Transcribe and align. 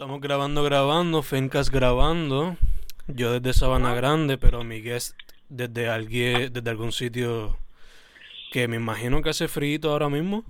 Estamos 0.00 0.22
grabando, 0.22 0.62
grabando, 0.62 1.22
Fencas 1.22 1.68
grabando. 1.68 2.56
Yo 3.06 3.38
desde 3.38 3.52
Sabana 3.52 3.92
Grande, 3.92 4.38
pero 4.38 4.64
mi 4.64 4.80
guest 4.80 5.14
desde, 5.50 5.90
alguien, 5.90 6.50
desde 6.50 6.70
algún 6.70 6.90
sitio 6.90 7.58
que 8.50 8.66
me 8.66 8.76
imagino 8.76 9.20
que 9.20 9.28
hace 9.28 9.46
frío 9.46 9.78
ahora 9.84 10.08
mismo. 10.08 10.42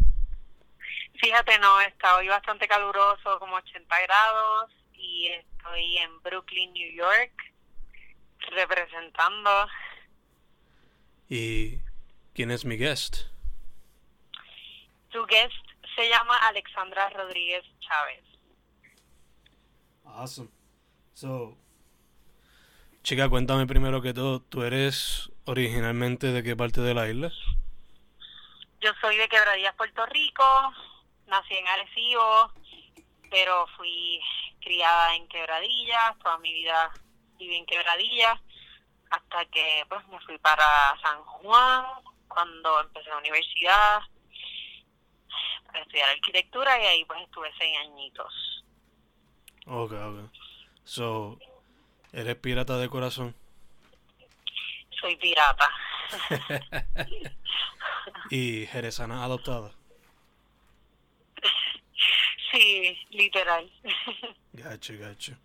Fíjate, 1.21 1.59
no, 1.59 1.81
está 1.81 2.19
hoy 2.19 2.29
bastante 2.29 2.69
caluroso, 2.69 3.41
como 3.41 3.57
80 3.57 4.01
grados, 4.03 4.71
y 4.95 5.27
estoy 5.27 5.97
en 5.97 6.23
Brooklyn, 6.23 6.73
New 6.73 6.95
York, 6.95 7.33
representando. 8.53 9.67
¿Y 11.29 11.81
quién 12.35 12.53
es 12.53 12.65
mi 12.65 12.77
guest? 12.77 13.23
Tu 15.11 15.27
guest 15.27 15.55
se 15.97 16.09
llama 16.09 16.37
Alexandra 16.37 17.11
Rodríguez 17.11 17.65
Chávez. 17.81 18.30
Awesome. 20.15 20.51
So, 21.15 21.57
chica, 23.03 23.29
cuéntame 23.29 23.67
primero 23.67 24.03
que 24.03 24.15
todo, 24.15 24.41
¿tú 24.41 24.63
eres 24.63 25.31
originalmente 25.45 26.29
de 26.29 26.43
qué 26.43 26.57
parte 26.57 26.81
de 26.81 26.95
la 26.95 27.09
isla? 27.09 27.31
Yo 28.81 28.91
soy 29.01 29.17
de 29.17 29.29
Quebradillas, 29.29 29.75
Puerto 29.75 30.07
Rico. 30.07 30.45
Nací 31.27 31.55
en 31.55 31.69
Arecibo, 31.69 32.53
pero 33.31 33.67
fui 33.77 34.21
criada 34.61 35.15
en 35.17 35.29
Quebradillas. 35.29 36.19
Toda 36.23 36.39
mi 36.39 36.53
vida 36.53 36.91
viví 37.39 37.57
en 37.57 37.67
Quebradillas 37.67 38.41
hasta 39.11 39.45
que 39.47 39.85
pues 39.89 40.07
me 40.09 40.21
fui 40.21 40.39
para 40.39 40.97
San 41.03 41.23
Juan 41.25 41.85
cuando 42.29 42.81
empecé 42.81 43.11
la 43.11 43.19
universidad 43.19 44.01
para 45.67 45.81
estudiar 45.81 46.09
arquitectura 46.11 46.81
y 46.81 46.87
ahí 46.87 47.05
pues 47.05 47.21
estuve 47.23 47.53
seis 47.59 47.77
añitos. 47.79 48.50
Ok, 49.67 49.93
ok. 49.93 50.31
So, 50.85 51.39
¿eres 52.13 52.37
pirata 52.37 52.79
de 52.79 52.89
corazón? 52.89 53.35
Soy 55.01 55.17
pirata. 55.17 55.69
¿Y 58.31 58.67
jerezana 58.67 59.25
adoptada? 59.25 59.73
Sí, 62.53 62.99
literal. 63.11 63.71
Gacho, 64.53 64.95
gacho. 64.99 65.37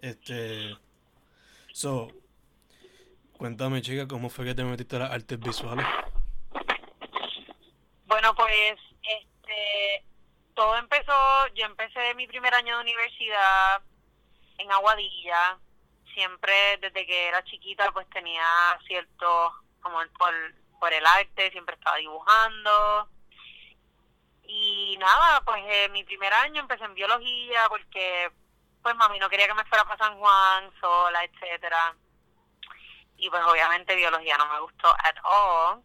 Este. 0.00 0.74
So, 1.72 2.08
cuéntame, 3.36 3.82
chica, 3.82 4.08
¿cómo 4.08 4.30
fue 4.30 4.46
que 4.46 4.54
te 4.54 4.64
metiste 4.64 4.96
a 4.96 5.00
las 5.00 5.12
artes 5.12 5.38
visuales? 5.38 5.86
Bueno, 8.06 8.34
pues. 8.34 8.89
Yo 11.54 11.66
empecé 11.66 12.14
mi 12.14 12.26
primer 12.26 12.54
año 12.54 12.76
de 12.76 12.82
universidad 12.82 13.82
en 14.58 14.70
Aguadilla. 14.72 15.58
Siempre, 16.14 16.78
desde 16.78 17.06
que 17.06 17.28
era 17.28 17.44
chiquita, 17.44 17.90
pues 17.92 18.08
tenía 18.10 18.44
cierto. 18.86 19.52
como 19.80 19.98
por, 20.18 20.34
por 20.78 20.92
el 20.92 21.06
arte, 21.06 21.50
siempre 21.50 21.76
estaba 21.76 21.96
dibujando 21.96 23.08
y 24.52 24.96
nada, 24.98 25.40
pues 25.42 25.62
eh, 25.68 25.88
mi 25.90 26.02
primer 26.02 26.32
año 26.32 26.60
empecé 26.60 26.84
en 26.84 26.94
biología 26.94 27.68
porque 27.68 28.32
pues 28.82 28.96
mami 28.96 29.20
no 29.20 29.28
quería 29.30 29.46
que 29.46 29.54
me 29.54 29.64
fuera 29.66 29.84
para 29.84 30.04
San 30.04 30.18
Juan 30.18 30.72
sola, 30.80 31.22
etcétera. 31.22 31.94
Y 33.16 33.30
pues 33.30 33.44
obviamente 33.44 33.94
biología 33.94 34.36
no 34.38 34.46
me 34.46 34.60
gustó 34.60 34.88
at 34.88 35.14
all. 35.22 35.82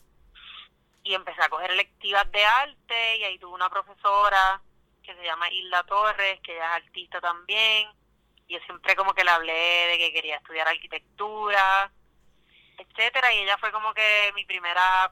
Y 1.04 1.14
empecé 1.14 1.44
a 1.44 1.50
coger 1.50 1.72
electivas 1.72 2.32
de 2.32 2.44
arte 2.44 3.18
y 3.18 3.24
ahí 3.26 3.38
tuve 3.38 3.54
una 3.54 3.70
profesora 3.70 4.60
que 5.06 5.16
se 5.16 5.24
llama 5.24 5.52
Hilda 5.52 5.84
Torres, 5.84 6.40
que 6.42 6.56
ella 6.56 6.78
es 6.78 6.84
artista 6.84 7.22
también. 7.22 7.90
Yo 8.48 8.60
siempre 8.66 8.96
como 8.96 9.14
que 9.14 9.24
le 9.24 9.32
hablé 9.32 9.88
de 9.88 9.98
que 9.98 10.14
quería 10.14 10.38
estudiar 10.38 10.68
arquitectura 10.68 11.92
etcétera 12.78 13.34
y 13.34 13.40
ella 13.40 13.58
fue 13.58 13.72
como 13.72 13.94
que 13.94 14.32
mi 14.36 14.46
primera 14.46 15.12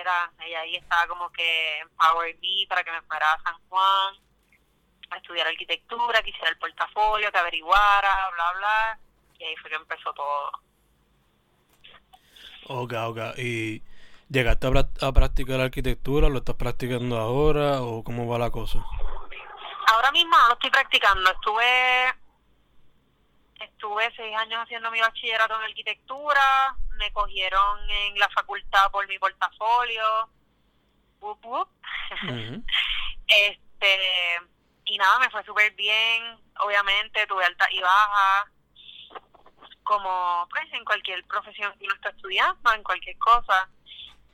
era 0.00 0.32
ella 0.44 0.60
ahí 0.60 0.76
estaba 0.76 1.06
como 1.06 1.30
que 1.30 1.78
en 1.78 1.88
Power 1.90 2.36
Me 2.40 2.66
para 2.68 2.84
que 2.84 2.92
me 2.92 3.02
fuera 3.02 3.32
a 3.32 3.42
San 3.42 3.54
Juan 3.68 4.14
a 5.10 5.16
estudiar 5.16 5.46
arquitectura 5.46 6.22
que 6.22 6.30
hiciera 6.30 6.50
el 6.50 6.58
portafolio 6.58 7.30
que 7.30 7.38
averiguara 7.38 8.30
bla 8.30 8.52
bla 8.58 8.98
y 9.38 9.44
ahí 9.44 9.56
fue 9.56 9.70
que 9.70 9.76
empezó 9.76 10.12
todo. 10.14 10.50
Ok 12.68 12.92
ok 12.92 13.38
y 13.38 13.82
llegaste 14.30 14.66
a 15.00 15.12
practicar 15.12 15.60
arquitectura 15.60 16.28
lo 16.28 16.38
estás 16.38 16.56
practicando 16.56 17.18
ahora 17.18 17.82
o 17.82 18.02
cómo 18.02 18.26
va 18.26 18.38
la 18.38 18.50
cosa 18.50 18.84
ahora 19.86 20.12
mismo 20.12 20.36
no 20.36 20.48
lo 20.48 20.54
estoy 20.54 20.70
practicando. 20.70 21.30
Estuve 21.30 22.14
estuve 23.60 24.12
seis 24.16 24.36
años 24.36 24.62
haciendo 24.62 24.90
mi 24.90 25.00
bachillerato 25.00 25.54
en 25.56 25.62
arquitectura, 25.62 26.76
me 26.98 27.12
cogieron 27.12 27.90
en 27.90 28.18
la 28.18 28.28
facultad 28.30 28.90
por 28.90 29.06
mi 29.08 29.18
portafolio, 29.18 30.28
este 33.26 34.40
y 34.86 34.98
nada, 34.98 35.18
me 35.18 35.30
fue 35.30 35.42
súper 35.44 35.72
bien, 35.72 36.38
obviamente 36.60 37.26
tuve 37.26 37.44
alta 37.44 37.66
y 37.70 37.80
baja, 37.80 38.50
como 39.82 40.46
pues 40.50 40.70
en 40.72 40.84
cualquier 40.84 41.24
profesión 41.24 41.72
que 41.78 41.86
uno 41.86 41.94
está 41.94 42.10
estudiando, 42.10 42.72
en 42.72 42.82
cualquier 42.82 43.16
cosa, 43.18 43.68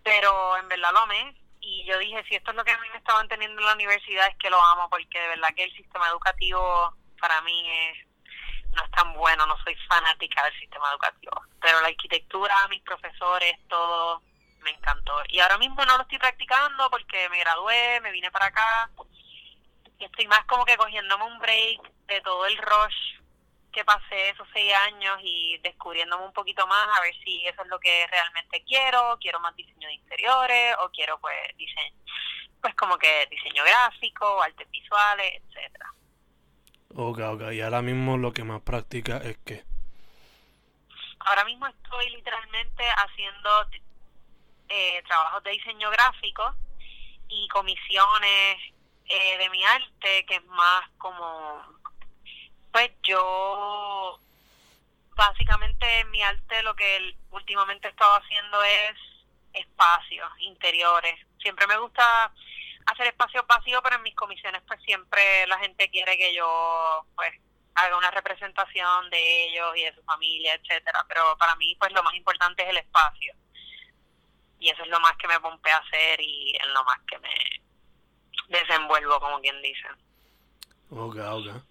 pero 0.03 0.57
en 0.57 0.69
verdad 0.69 0.93
lo 0.93 1.01
amé 1.01 1.37
y 1.61 1.85
yo 1.85 1.99
dije, 1.99 2.25
si 2.29 2.35
esto 2.35 2.51
es 2.51 2.57
lo 2.57 2.65
que 2.65 2.71
a 2.73 2.79
mí 2.79 2.89
me 2.91 2.99
estaban 2.99 3.29
teniendo 3.29 3.61
en 3.61 3.67
la 3.67 3.75
universidad 3.75 4.29
es 4.29 4.37
que 4.37 4.51
lo 4.51 4.63
amo, 4.63 4.89
porque 4.89 5.21
de 5.21 5.29
verdad 5.29 5.55
que 5.55 5.65
el 5.65 5.73
sistema 5.73 6.09
educativo 6.09 6.95
para 7.21 7.41
mí 7.43 7.71
es 7.71 8.11
no 8.75 8.85
es 8.85 8.91
tan 8.93 9.13
bueno, 9.15 9.47
no 9.47 9.57
soy 9.65 9.75
fanática 9.89 10.45
del 10.45 10.61
sistema 10.61 10.91
educativo, 10.91 11.33
pero 11.61 11.81
la 11.81 11.89
arquitectura, 11.89 12.55
mis 12.69 12.83
profesores, 12.83 13.57
todo 13.69 14.23
me 14.63 14.71
encantó. 14.71 15.23
Y 15.29 15.41
ahora 15.41 15.59
mismo 15.59 15.85
no 15.85 15.97
lo 15.97 16.03
estoy 16.03 16.19
practicando 16.19 16.89
porque 16.91 17.29
me 17.31 17.41
gradué, 17.41 18.01
me 18.01 18.13
vine 18.13 18.31
para 18.31 18.47
acá 18.47 18.91
y 19.99 20.05
estoy 20.05 20.27
más 20.29 20.45
como 20.47 20.65
que 20.65 20.77
cogiéndome 20.77 21.25
un 21.25 21.39
break 21.39 21.81
de 22.07 22.21
todo 22.23 22.47
el 22.47 22.57
rush 22.57 23.20
que 23.73 23.85
pasé 23.85 24.31
esos 24.31 24.49
seis 24.53 24.73
años 24.89 25.19
y 25.23 25.59
descubriéndome 25.59 26.25
un 26.25 26.33
poquito 26.33 26.67
más 26.67 26.99
a 26.99 27.03
ver 27.03 27.15
si 27.25 27.47
eso 27.47 27.63
es 27.63 27.69
lo 27.69 27.79
que 27.79 28.07
realmente 28.09 28.65
quiero, 28.65 29.17
quiero 29.21 29.41
más 29.41 29.55
diseño 29.57 29.89
de 29.89 29.95
interiores 29.95 30.77
o 30.81 30.91
quiero 30.91 31.19
pues 31.21 31.37
diseño, 31.57 31.97
pues 32.61 32.75
como 32.75 32.99
que 32.99 33.27
diseño 33.31 33.63
gráfico, 33.65 34.43
artes 34.43 34.71
visuales, 34.71 35.43
etcétera. 35.43 35.93
Ok, 36.95 37.19
ok. 37.21 37.53
Y 37.53 37.61
ahora 37.61 37.83
mismo 37.83 38.17
lo 38.17 38.33
que 38.33 38.43
más 38.45 38.63
practica 38.63 39.19
es 39.19 39.39
que. 39.39 39.65
Ahora 41.21 41.45
mismo 41.45 41.67
estoy 41.67 42.11
literalmente 42.11 42.85
haciendo 42.91 43.51
eh, 44.69 45.03
trabajos 45.07 45.43
de 45.45 45.51
diseño 45.53 45.91
gráfico 45.91 46.55
y 47.29 47.47
comisiones 47.49 48.57
eh, 49.07 49.39
de 49.39 49.51
mi 49.51 49.65
arte, 49.65 50.27
que 50.27 50.37
es 50.37 50.45
más 50.47 50.89
como. 50.99 51.80
Pues 52.73 52.91
yo. 53.03 54.19
Básicamente 55.17 56.05
mi 56.07 56.23
arte 56.23 56.63
lo 56.63 56.75
que 56.75 57.15
últimamente 57.31 57.89
he 57.89 57.91
estado 57.91 58.15
haciendo 58.15 58.63
es 58.63 58.97
espacios 59.53 60.31
interiores. 60.39 61.15
Siempre 61.39 61.67
me 61.67 61.77
gusta 61.79 62.33
hacer 62.87 63.09
espacio 63.09 63.45
vacío, 63.47 63.83
pero 63.83 63.97
en 63.97 64.03
mis 64.03 64.15
comisiones 64.15 64.63
pues 64.67 64.81
siempre 64.83 65.47
la 65.47 65.59
gente 65.59 65.91
quiere 65.91 66.17
que 66.17 66.35
yo 66.35 67.05
pues 67.17 67.33
haga 67.75 67.97
una 67.97 68.11
representación 68.11 69.11
de 69.11 69.45
ellos 69.45 69.77
y 69.77 69.83
de 69.83 69.95
su 69.95 70.03
familia, 70.03 70.55
etcétera, 70.55 71.05
pero 71.09 71.37
para 71.39 71.55
mí 71.57 71.75
pues 71.79 71.93
lo 71.93 72.03
más 72.03 72.15
importante 72.15 72.63
es 72.63 72.69
el 72.71 72.79
espacio. 72.79 73.35
Y 74.59 74.69
eso 74.69 74.83
es 74.83 74.89
lo 74.89 75.01
más 75.01 75.17
que 75.17 75.29
me 75.29 75.41
pompe 75.41 75.71
a 75.71 75.79
hacer 75.79 76.21
y 76.21 76.55
es 76.57 76.67
lo 76.67 76.85
más 76.85 76.99
que 77.09 77.19
me 77.19 77.35
desenvuelvo, 78.49 79.19
como 79.21 79.41
quien 79.41 79.61
dice. 79.63 79.89
Ok, 80.91 81.17
ok. 81.17 81.63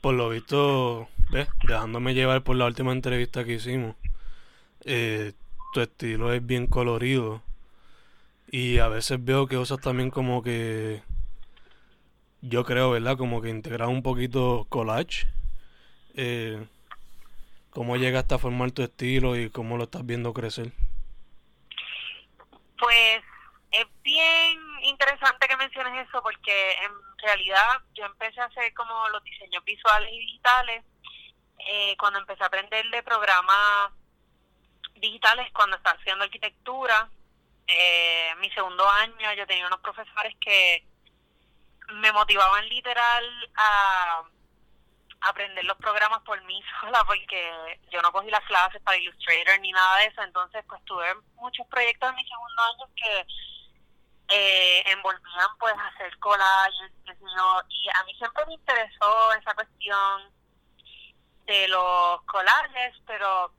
Por 0.00 0.14
lo 0.14 0.28
visto, 0.28 1.08
¿ves? 1.30 1.48
dejándome 1.66 2.14
llevar 2.14 2.42
por 2.42 2.56
la 2.56 2.66
última 2.66 2.92
entrevista 2.92 3.44
que 3.44 3.54
hicimos, 3.54 3.96
eh, 4.84 5.32
tu 5.72 5.80
estilo 5.80 6.32
es 6.32 6.44
bien 6.44 6.66
colorido 6.66 7.42
y 8.50 8.78
a 8.78 8.88
veces 8.88 9.22
veo 9.22 9.46
que 9.46 9.58
usas 9.58 9.80
también 9.80 10.10
como 10.10 10.42
que 10.42 11.02
yo 12.40 12.64
creo, 12.64 12.90
¿verdad? 12.90 13.16
Como 13.16 13.42
que 13.42 13.48
integrar 13.48 13.88
un 13.88 14.02
poquito 14.02 14.66
collage. 14.68 15.26
Eh, 16.14 16.64
¿Cómo 17.70 17.96
llegaste 17.96 18.34
a 18.34 18.38
formar 18.38 18.70
tu 18.70 18.82
estilo 18.82 19.36
y 19.36 19.50
cómo 19.50 19.76
lo 19.76 19.84
estás 19.84 20.06
viendo 20.06 20.32
crecer? 20.32 20.72
Pues 22.78 23.22
es 23.72 23.86
bien 24.02 24.58
interesante 24.84 25.46
que 25.48 25.56
menciones 25.56 26.08
eso 26.08 26.22
porque 26.22 26.72
en 26.72 27.07
realidad 27.18 27.80
yo 27.94 28.04
empecé 28.06 28.40
a 28.40 28.46
hacer 28.46 28.72
como 28.74 29.08
los 29.10 29.22
diseños 29.24 29.64
visuales 29.64 30.12
y 30.12 30.18
digitales 30.18 30.84
eh, 31.58 31.96
cuando 31.98 32.18
empecé 32.18 32.42
a 32.42 32.46
aprender 32.46 32.88
de 32.90 33.02
programas 33.02 33.92
digitales 34.94 35.50
cuando 35.52 35.76
estaba 35.76 35.98
haciendo 35.98 36.24
arquitectura. 36.24 37.08
Eh, 37.66 38.34
mi 38.38 38.50
segundo 38.50 38.88
año 38.88 39.32
yo 39.34 39.46
tenía 39.46 39.66
unos 39.66 39.80
profesores 39.80 40.34
que 40.40 40.86
me 41.94 42.12
motivaban 42.12 42.68
literal 42.68 43.50
a 43.56 44.22
aprender 45.20 45.64
los 45.64 45.76
programas 45.78 46.20
por 46.22 46.42
mí 46.44 46.62
sola 46.80 47.04
porque 47.04 47.78
yo 47.90 48.00
no 48.02 48.12
cogí 48.12 48.30
las 48.30 48.44
clases 48.44 48.80
para 48.82 48.96
Illustrator 48.96 49.58
ni 49.60 49.72
nada 49.72 49.98
de 49.98 50.06
eso, 50.06 50.22
entonces 50.22 50.64
pues 50.68 50.82
tuve 50.84 51.06
muchos 51.34 51.66
proyectos 51.66 52.10
en 52.10 52.16
mi 52.16 52.24
segundo 52.24 52.62
año 52.62 52.94
que 52.94 53.26
eh, 54.28 54.82
envolvían 54.86 55.48
pues 55.58 55.74
hacer 55.74 56.16
collages, 56.18 56.92
y 57.68 57.88
a 57.88 58.04
mí 58.04 58.14
siempre 58.14 58.44
me 58.46 58.54
interesó 58.54 59.32
esa 59.32 59.54
cuestión 59.54 60.32
de 61.46 61.68
los 61.68 62.22
collages, 62.24 62.94
pero 63.06 63.52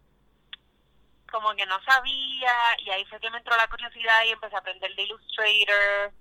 como 1.32 1.54
que 1.56 1.66
no 1.66 1.82
sabía 1.84 2.54
y 2.80 2.90
ahí 2.90 3.06
fue 3.06 3.20
que 3.20 3.30
me 3.30 3.38
entró 3.38 3.56
la 3.56 3.68
curiosidad 3.68 4.24
y 4.26 4.32
empecé 4.32 4.56
a 4.56 4.60
aprender 4.60 4.96
de 4.96 5.04
Illustrator 5.04 6.12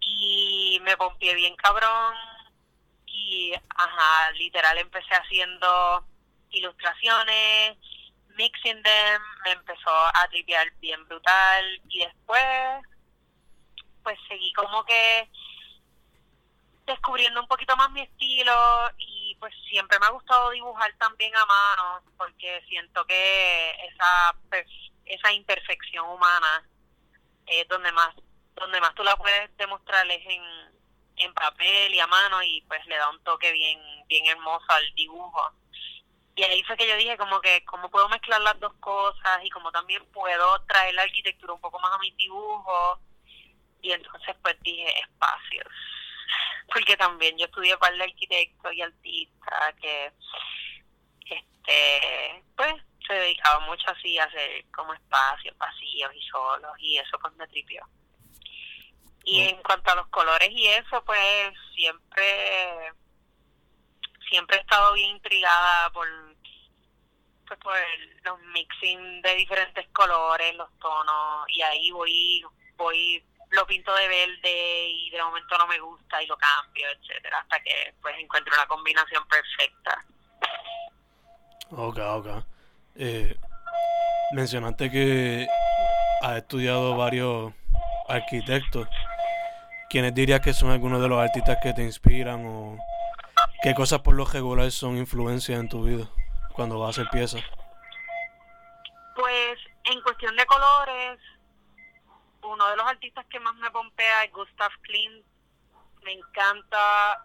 y 0.00 0.80
me 0.82 0.96
pompié 0.96 1.34
bien 1.34 1.56
cabrón 1.56 2.14
y 3.06 3.52
ajá, 3.76 4.30
literal 4.32 4.78
empecé 4.78 5.14
haciendo 5.14 6.04
ilustraciones, 6.50 7.76
mixing 8.36 8.82
them, 8.82 9.22
me 9.44 9.52
empezó 9.52 9.90
a 9.90 10.26
tripear 10.28 10.70
bien 10.80 11.06
brutal 11.06 11.80
y 11.88 12.04
después 12.04 12.42
pues 14.02 14.18
seguí 14.28 14.52
como 14.52 14.84
que 14.84 15.28
descubriendo 16.86 17.40
un 17.40 17.46
poquito 17.46 17.76
más 17.76 17.90
mi 17.90 18.00
estilo 18.00 18.52
y 18.98 19.36
pues 19.38 19.54
siempre 19.68 19.98
me 19.98 20.06
ha 20.06 20.10
gustado 20.10 20.50
dibujar 20.50 20.92
también 20.98 21.34
a 21.36 21.46
mano 21.46 22.02
porque 22.16 22.62
siento 22.68 23.04
que 23.06 23.70
esa 23.92 24.34
esa 25.06 25.32
imperfección 25.32 26.08
humana 26.08 26.64
es 27.46 27.66
donde 27.68 27.92
más 27.92 28.14
donde 28.54 28.80
más 28.80 28.94
tú 28.94 29.02
la 29.02 29.16
puedes 29.16 29.56
demostrar 29.56 30.06
es 30.10 30.26
en, 30.26 30.42
en 31.16 31.34
papel 31.34 31.94
y 31.94 32.00
a 32.00 32.06
mano 32.06 32.42
y 32.42 32.60
pues 32.62 32.84
le 32.86 32.96
da 32.96 33.08
un 33.08 33.22
toque 33.22 33.52
bien 33.52 33.80
bien 34.06 34.26
hermoso 34.26 34.66
al 34.68 34.94
dibujo. 34.94 35.52
Y 36.34 36.42
ahí 36.42 36.62
fue 36.64 36.76
que 36.76 36.88
yo 36.88 36.96
dije 36.96 37.16
como 37.16 37.40
que 37.40 37.64
cómo 37.64 37.90
puedo 37.90 38.08
mezclar 38.08 38.40
las 38.40 38.58
dos 38.60 38.72
cosas 38.80 39.44
y 39.44 39.50
como 39.50 39.70
también 39.70 40.04
puedo 40.06 40.62
traer 40.62 40.94
la 40.94 41.02
arquitectura 41.02 41.52
un 41.52 41.60
poco 41.60 41.78
más 41.80 41.92
a 41.92 41.98
mis 41.98 42.16
dibujos 42.16 42.98
y 43.82 43.92
entonces 43.92 44.36
pues 44.42 44.56
dije 44.60 45.00
espacios. 45.00 45.66
Porque 46.72 46.96
también 46.96 47.36
yo 47.36 47.46
estudié 47.46 47.76
para 47.78 47.94
el 47.94 48.02
arquitecto 48.02 48.72
y 48.72 48.82
artista 48.82 49.74
que 49.80 50.12
este 51.24 52.44
pues 52.56 52.74
se 53.06 53.14
dedicaba 53.14 53.60
mucho 53.66 53.90
así 53.90 54.18
a 54.18 54.24
hacer 54.24 54.64
como 54.70 54.94
espacios 54.94 55.56
vacíos 55.58 56.12
y 56.14 56.22
solos 56.22 56.72
y 56.78 56.98
eso 56.98 57.18
pues 57.20 57.34
me 57.34 57.46
tripió. 57.48 57.82
Y 59.24 59.42
en 59.42 59.62
cuanto 59.62 59.90
a 59.90 59.96
los 59.96 60.06
colores 60.08 60.48
y 60.50 60.66
eso 60.66 61.04
pues 61.04 61.52
siempre 61.74 62.92
siempre 64.28 64.56
he 64.56 64.60
estado 64.60 64.92
bien 64.94 65.10
intrigada 65.10 65.90
por 65.90 66.06
pues 67.46 67.58
por 67.60 67.76
los 68.22 68.40
mixing 68.52 69.22
de 69.22 69.34
diferentes 69.34 69.88
colores 69.88 70.54
los 70.54 70.70
tonos 70.78 71.46
y 71.48 71.62
ahí 71.62 71.90
voy 71.90 72.44
voy 72.76 73.24
lo 73.50 73.66
pinto 73.66 73.94
de 73.94 74.08
verde 74.08 74.88
y 74.88 75.10
de 75.10 75.22
momento 75.22 75.58
no 75.58 75.66
me 75.66 75.78
gusta 75.78 76.22
y 76.22 76.26
lo 76.26 76.36
cambio, 76.36 76.86
etcétera, 76.90 77.38
hasta 77.40 77.60
que 77.60 77.94
pues 78.00 78.14
encuentro 78.18 78.54
una 78.54 78.66
combinación 78.66 79.26
perfecta. 79.26 80.04
Ok, 81.72 81.98
ok. 81.98 82.44
Eh, 82.96 83.36
mencionaste 84.32 84.90
que 84.90 85.46
has 86.22 86.36
estudiado 86.36 86.96
varios 86.96 87.52
arquitectos. 88.08 88.88
¿Quiénes 89.88 90.14
dirías 90.14 90.40
que 90.40 90.54
son 90.54 90.70
algunos 90.70 91.00
de 91.00 91.08
los 91.08 91.18
artistas 91.18 91.58
que 91.62 91.72
te 91.72 91.82
inspiran 91.82 92.46
o 92.46 92.78
qué 93.62 93.74
cosas 93.74 94.00
por 94.00 94.14
lo 94.14 94.24
regular 94.24 94.70
son 94.70 94.96
influencias 94.96 95.58
en 95.58 95.68
tu 95.68 95.82
vida 95.82 96.08
cuando 96.52 96.78
vas 96.78 96.88
a 96.88 97.02
hacer 97.02 97.10
piezas? 97.10 97.42
Pues 99.16 99.58
en 99.84 100.00
cuestión 100.02 100.36
de 100.36 100.46
colores, 100.46 101.18
uno 102.42 102.68
de 102.68 102.76
los 102.76 102.86
artistas 102.86 103.26
que 103.26 103.40
más 103.40 103.54
me 103.56 103.70
pompea 103.70 104.24
es 104.24 104.32
Gustav 104.32 104.72
Klimt. 104.82 105.24
Me 106.02 106.12
encanta 106.12 107.24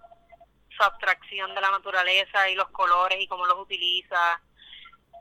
su 0.76 0.84
abstracción 0.84 1.54
de 1.56 1.62
la 1.62 1.72
naturaleza 1.72 2.50
y 2.50 2.56
los 2.56 2.70
colores 2.70 3.20
y 3.22 3.28
cómo 3.28 3.46
los 3.46 3.60
utiliza. 3.60 4.42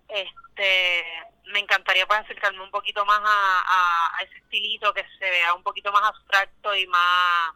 Este, 0.08 1.05
me 1.46 1.61
encantaría 1.61 2.06
pues 2.06 2.20
acercarme 2.20 2.62
un 2.62 2.70
poquito 2.70 3.05
más 3.05 3.20
a, 3.25 4.23
ese 4.23 4.38
estilito 4.38 4.93
que 4.94 5.05
se 5.19 5.31
vea 5.31 5.55
un 5.55 5.62
poquito 5.62 5.93
más 5.93 6.02
abstracto 6.02 6.75
y 6.75 6.87
más 6.87 7.52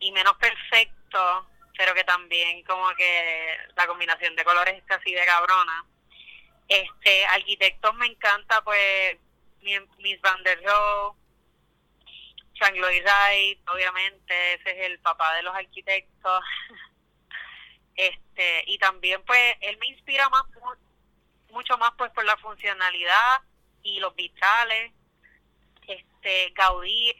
y 0.00 0.12
menos 0.12 0.36
perfecto, 0.36 1.46
pero 1.76 1.94
que 1.94 2.04
también 2.04 2.62
como 2.64 2.88
que 2.94 3.56
la 3.76 3.86
combinación 3.86 4.36
de 4.36 4.44
colores 4.44 4.74
es 4.74 4.84
casi 4.84 5.12
de 5.14 5.24
cabrona. 5.24 5.84
Este, 6.68 7.26
arquitectos 7.26 7.94
me 7.94 8.06
encanta 8.06 8.62
pues 8.62 9.18
Miss 9.62 10.20
Van 10.20 10.42
der 10.42 10.62
Rohe, 10.62 11.16
Changloy 12.54 13.00
Wright, 13.00 13.68
obviamente, 13.68 14.54
ese 14.54 14.70
es 14.70 14.90
el 14.90 14.98
papá 15.00 15.34
de 15.34 15.42
los 15.42 15.54
arquitectos. 15.54 16.44
este 17.96 18.64
Y 18.66 18.78
también, 18.78 19.22
pues, 19.24 19.56
él 19.60 19.76
me 19.78 19.88
inspira 19.88 20.28
más, 20.28 20.42
mucho 21.50 21.76
más, 21.78 21.92
pues, 21.96 22.10
por 22.12 22.24
la 22.24 22.36
funcionalidad 22.38 23.42
y 23.82 24.00
los 24.00 24.14
vitales. 24.14 24.92
Este, 25.86 26.50
Gaudí 26.54 27.10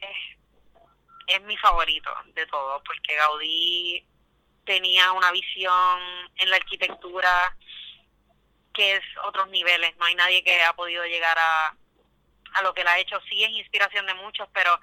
es, 1.27 1.43
mi 1.43 1.57
favorito 1.57 2.11
de 2.35 2.47
todos, 2.47 2.83
porque 2.87 3.15
Gaudí 3.17 4.07
tenía 4.65 5.13
una 5.13 5.31
visión 5.33 6.31
en 6.37 6.51
la 6.51 6.56
arquitectura 6.56 7.56
que 8.73 8.97
es 8.97 9.03
otros 9.25 9.49
niveles. 9.49 9.97
No 9.97 10.06
hay 10.06 10.15
nadie 10.15 10.43
que 10.43 10.63
ha 10.63 10.73
podido 10.75 11.05
llegar 11.05 11.39
a, 11.39 11.77
a 12.55 12.63
lo 12.63 12.75
que 12.75 12.81
él 12.81 12.89
ha 12.89 12.99
hecho. 12.99 13.20
Sí 13.29 13.44
es 13.44 13.51
inspiración 13.51 14.06
de 14.06 14.15
muchos, 14.15 14.49
pero 14.53 14.79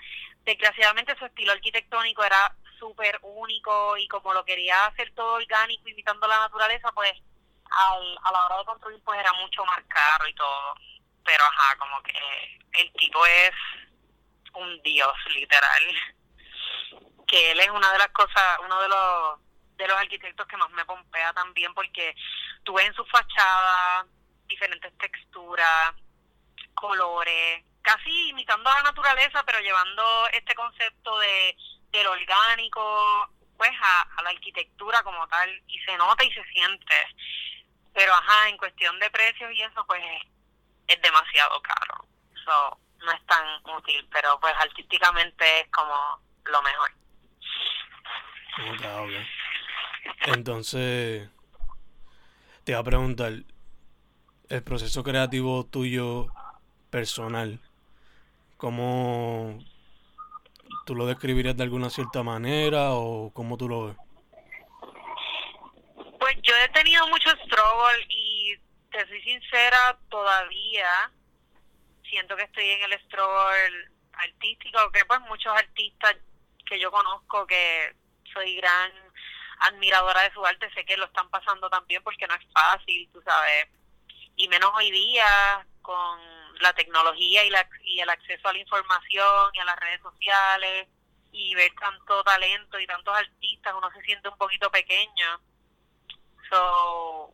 desgraciadamente 0.45 1.17
su 1.17 1.25
estilo 1.25 1.51
arquitectónico 1.51 2.23
era 2.23 2.55
súper 2.79 3.19
único 3.21 3.97
y 3.97 4.07
como 4.07 4.33
lo 4.33 4.43
quería 4.43 4.85
hacer 4.85 5.13
todo 5.13 5.33
orgánico, 5.33 5.87
imitando 5.87 6.27
la 6.27 6.39
naturaleza, 6.39 6.91
pues 6.93 7.11
al, 7.69 8.17
a 8.23 8.31
la 8.31 8.45
hora 8.45 8.57
de 8.57 8.65
construir 8.65 9.01
pues 9.03 9.19
era 9.19 9.31
mucho 9.33 9.63
más 9.65 9.81
caro 9.87 10.27
y 10.27 10.33
todo. 10.33 10.75
Pero 11.23 11.43
ajá, 11.43 11.77
como 11.77 12.01
que 12.01 12.13
el 12.73 12.91
tipo 12.93 13.25
es 13.25 13.51
un 14.53 14.81
dios 14.81 15.13
literal. 15.33 15.83
Que 17.27 17.51
él 17.51 17.61
es 17.61 17.69
una 17.69 17.89
de 17.93 17.97
las 17.97 18.09
cosas, 18.09 18.59
uno 18.65 18.81
de 18.81 18.89
los 18.89 19.39
de 19.77 19.87
los 19.87 19.97
arquitectos 19.97 20.45
que 20.47 20.57
más 20.57 20.69
me 20.71 20.83
pompea 20.83 21.31
también 21.31 21.73
porque 21.73 22.13
tú 22.63 22.73
ves 22.73 22.87
en 22.87 22.93
su 22.93 23.05
fachada 23.05 24.05
diferentes 24.47 24.95
texturas, 24.97 25.93
colores, 26.73 27.63
casi 27.81 28.29
imitando 28.29 28.69
a 28.69 28.75
la 28.75 28.83
naturaleza, 28.83 29.43
pero 29.45 29.59
llevando 29.59 30.27
este 30.33 30.55
concepto 30.55 31.19
de 31.19 31.55
del 31.91 32.07
orgánico 32.07 33.29
pues 33.57 33.71
a, 33.79 34.23
la 34.23 34.29
arquitectura 34.29 35.03
como 35.03 35.27
tal 35.27 35.49
y 35.67 35.79
se 35.81 35.95
nota 35.97 36.23
y 36.23 36.31
se 36.31 36.43
siente. 36.45 36.95
Pero 37.93 38.13
ajá, 38.13 38.49
en 38.49 38.57
cuestión 38.57 38.97
de 38.99 39.09
precios 39.11 39.51
y 39.53 39.61
eso 39.61 39.85
pues 39.85 40.03
es 40.87 41.01
demasiado 41.01 41.61
caro. 41.61 42.07
So, 42.43 42.79
no 43.05 43.11
es 43.11 43.25
tan 43.27 43.45
útil, 43.77 44.07
pero 44.11 44.39
pues 44.39 44.53
artísticamente 44.57 45.61
es 45.61 45.67
como 45.71 46.21
lo 46.45 46.61
mejor. 46.63 46.91
Entonces, 50.25 51.29
te 52.63 52.71
voy 52.73 52.81
a 52.81 52.83
preguntar, 52.83 53.31
el 54.49 54.63
proceso 54.63 55.03
creativo 55.03 55.65
tuyo 55.65 56.27
personal, 56.89 57.59
¿Cómo 58.61 59.57
tú 60.85 60.93
lo 60.93 61.07
describirías 61.07 61.57
de 61.57 61.63
alguna 61.63 61.89
cierta 61.89 62.21
manera 62.21 62.91
o 62.91 63.33
cómo 63.33 63.57
tú 63.57 63.67
lo 63.67 63.87
ves? 63.87 63.97
Pues 66.19 66.35
yo 66.43 66.55
he 66.55 66.69
tenido 66.69 67.07
mucho 67.07 67.31
struggle 67.43 68.05
y 68.07 68.55
te 68.91 69.07
soy 69.07 69.19
sincera, 69.23 69.97
todavía 70.11 71.11
siento 72.07 72.35
que 72.35 72.43
estoy 72.43 72.69
en 72.69 72.83
el 72.83 72.99
struggle 73.05 73.89
artístico, 74.13 74.91
que 74.91 75.05
pues 75.05 75.19
muchos 75.21 75.51
artistas 75.57 76.17
que 76.63 76.79
yo 76.79 76.91
conozco 76.91 77.47
que 77.47 77.95
soy 78.31 78.57
gran 78.57 78.91
admiradora 79.61 80.21
de 80.21 80.33
su 80.33 80.45
arte, 80.45 80.71
sé 80.75 80.85
que 80.85 80.97
lo 80.97 81.05
están 81.05 81.31
pasando 81.31 81.67
también 81.67 82.03
porque 82.03 82.27
no 82.27 82.35
es 82.35 82.45
fácil, 82.53 83.09
tú 83.11 83.23
sabes, 83.23 83.69
y 84.35 84.47
menos 84.49 84.69
hoy 84.75 84.91
día 84.91 85.65
con 85.81 86.40
la 86.61 86.73
tecnología 86.73 87.43
y, 87.43 87.49
la, 87.49 87.67
el 87.85 88.09
acceso 88.09 88.47
a 88.47 88.53
la 88.53 88.59
información 88.59 89.51
y 89.53 89.59
a 89.59 89.65
las 89.65 89.79
redes 89.79 90.01
sociales 90.01 90.87
y 91.31 91.55
ver 91.55 91.71
tanto 91.79 92.23
talento 92.23 92.79
y 92.79 92.87
tantos 92.87 93.15
artistas, 93.15 93.73
uno 93.75 93.89
se 93.91 94.01
siente 94.01 94.29
un 94.29 94.37
poquito 94.37 94.69
pequeño. 94.69 95.39
So, 96.49 97.33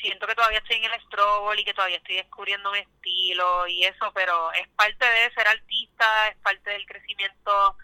siento 0.00 0.26
que 0.26 0.34
todavía 0.34 0.58
estoy 0.58 0.76
en 0.76 0.92
el 0.92 1.00
strobo 1.02 1.54
y 1.54 1.64
que 1.64 1.74
todavía 1.74 1.96
estoy 1.96 2.16
descubriendo 2.16 2.70
mi 2.72 2.78
estilo 2.78 3.66
y 3.66 3.84
eso, 3.84 4.12
pero 4.14 4.52
es 4.52 4.68
parte 4.68 5.06
de 5.06 5.32
ser 5.32 5.48
artista, 5.48 6.28
es 6.28 6.36
parte 6.38 6.70
del 6.70 6.86
crecimiento 6.86 7.76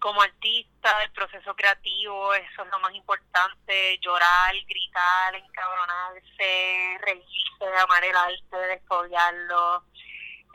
como 0.00 0.20
artista, 0.22 1.02
el 1.02 1.10
proceso 1.12 1.54
creativo, 1.56 2.34
eso 2.34 2.62
es 2.62 2.70
lo 2.70 2.78
más 2.80 2.94
importante, 2.94 3.98
llorar, 4.00 4.54
gritar, 4.66 5.34
encabronarse, 5.34 6.98
reírse, 7.00 7.78
amar 7.82 8.04
el 8.04 8.16
arte, 8.16 8.56
descollarlo, 8.68 9.84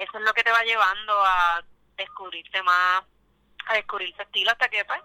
eso 0.03 0.17
es 0.17 0.24
lo 0.24 0.34
que 0.34 0.43
te 0.43 0.51
va 0.51 0.63
llevando 0.63 1.13
a 1.24 1.63
descubrirte 1.96 2.62
más, 2.63 3.03
a 3.67 3.74
descubrir 3.74 4.15
tu 4.15 4.24
estilo 4.24 4.51
hasta 4.51 4.70
que 4.70 4.84
pues 4.86 5.01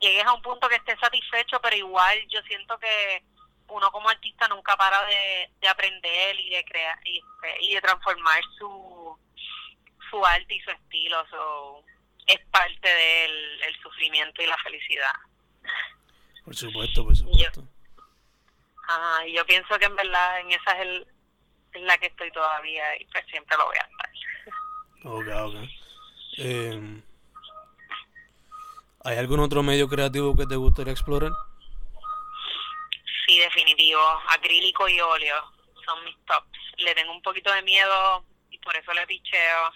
llegues 0.00 0.24
a 0.24 0.32
un 0.32 0.42
punto 0.42 0.68
que 0.68 0.76
estés 0.76 0.98
satisfecho, 0.98 1.60
pero 1.60 1.76
igual 1.76 2.18
yo 2.28 2.40
siento 2.42 2.78
que 2.78 3.22
uno 3.68 3.90
como 3.90 4.08
artista 4.08 4.48
nunca 4.48 4.76
para 4.76 5.04
de, 5.06 5.50
de 5.60 5.68
aprender 5.68 6.38
y 6.38 6.50
de 6.50 6.64
crear 6.64 6.98
y, 7.04 7.20
y 7.60 7.74
de 7.74 7.80
transformar 7.80 8.40
su 8.58 9.18
su 10.10 10.24
arte 10.24 10.54
y 10.54 10.60
su 10.60 10.70
estilo. 10.70 11.24
So, 11.28 11.84
es 12.26 12.40
parte 12.50 12.88
del 12.88 13.62
el 13.62 13.76
sufrimiento 13.82 14.42
y 14.42 14.46
la 14.46 14.56
felicidad. 14.58 15.12
Por 16.44 16.54
supuesto, 16.54 17.04
por 17.04 17.16
supuesto. 17.16 17.62
Yo, 17.62 17.68
y 19.26 19.32
yo 19.32 19.46
pienso 19.46 19.78
que 19.78 19.86
en 19.86 19.96
verdad 19.96 20.40
en 20.40 20.52
esa 20.52 20.72
es, 20.72 20.80
el, 20.80 21.06
es 21.78 21.84
la 21.84 21.98
que 21.98 22.06
estoy 22.06 22.30
todavía 22.30 23.00
y 23.00 23.04
pues 23.06 23.24
siempre 23.26 23.56
lo 23.56 23.66
voy 23.66 23.76
a 23.76 23.88
estar. 23.90 24.10
Ok, 25.04 25.26
ok. 25.48 25.68
Eh, 26.38 27.02
¿Hay 29.04 29.18
algún 29.18 29.40
otro 29.40 29.62
medio 29.62 29.88
creativo 29.88 30.36
que 30.36 30.46
te 30.46 30.56
gustaría 30.56 30.92
explorar? 30.92 31.32
Sí, 33.26 33.38
definitivo. 33.38 34.00
Acrílico 34.28 34.88
y 34.88 35.00
óleo 35.00 35.52
son 35.84 36.04
mis 36.04 36.16
tops. 36.24 36.58
Le 36.78 36.94
tengo 36.94 37.12
un 37.12 37.22
poquito 37.22 37.52
de 37.52 37.62
miedo 37.62 38.24
y 38.50 38.58
por 38.58 38.74
eso 38.76 38.92
le 38.92 39.06
picheo. 39.06 39.72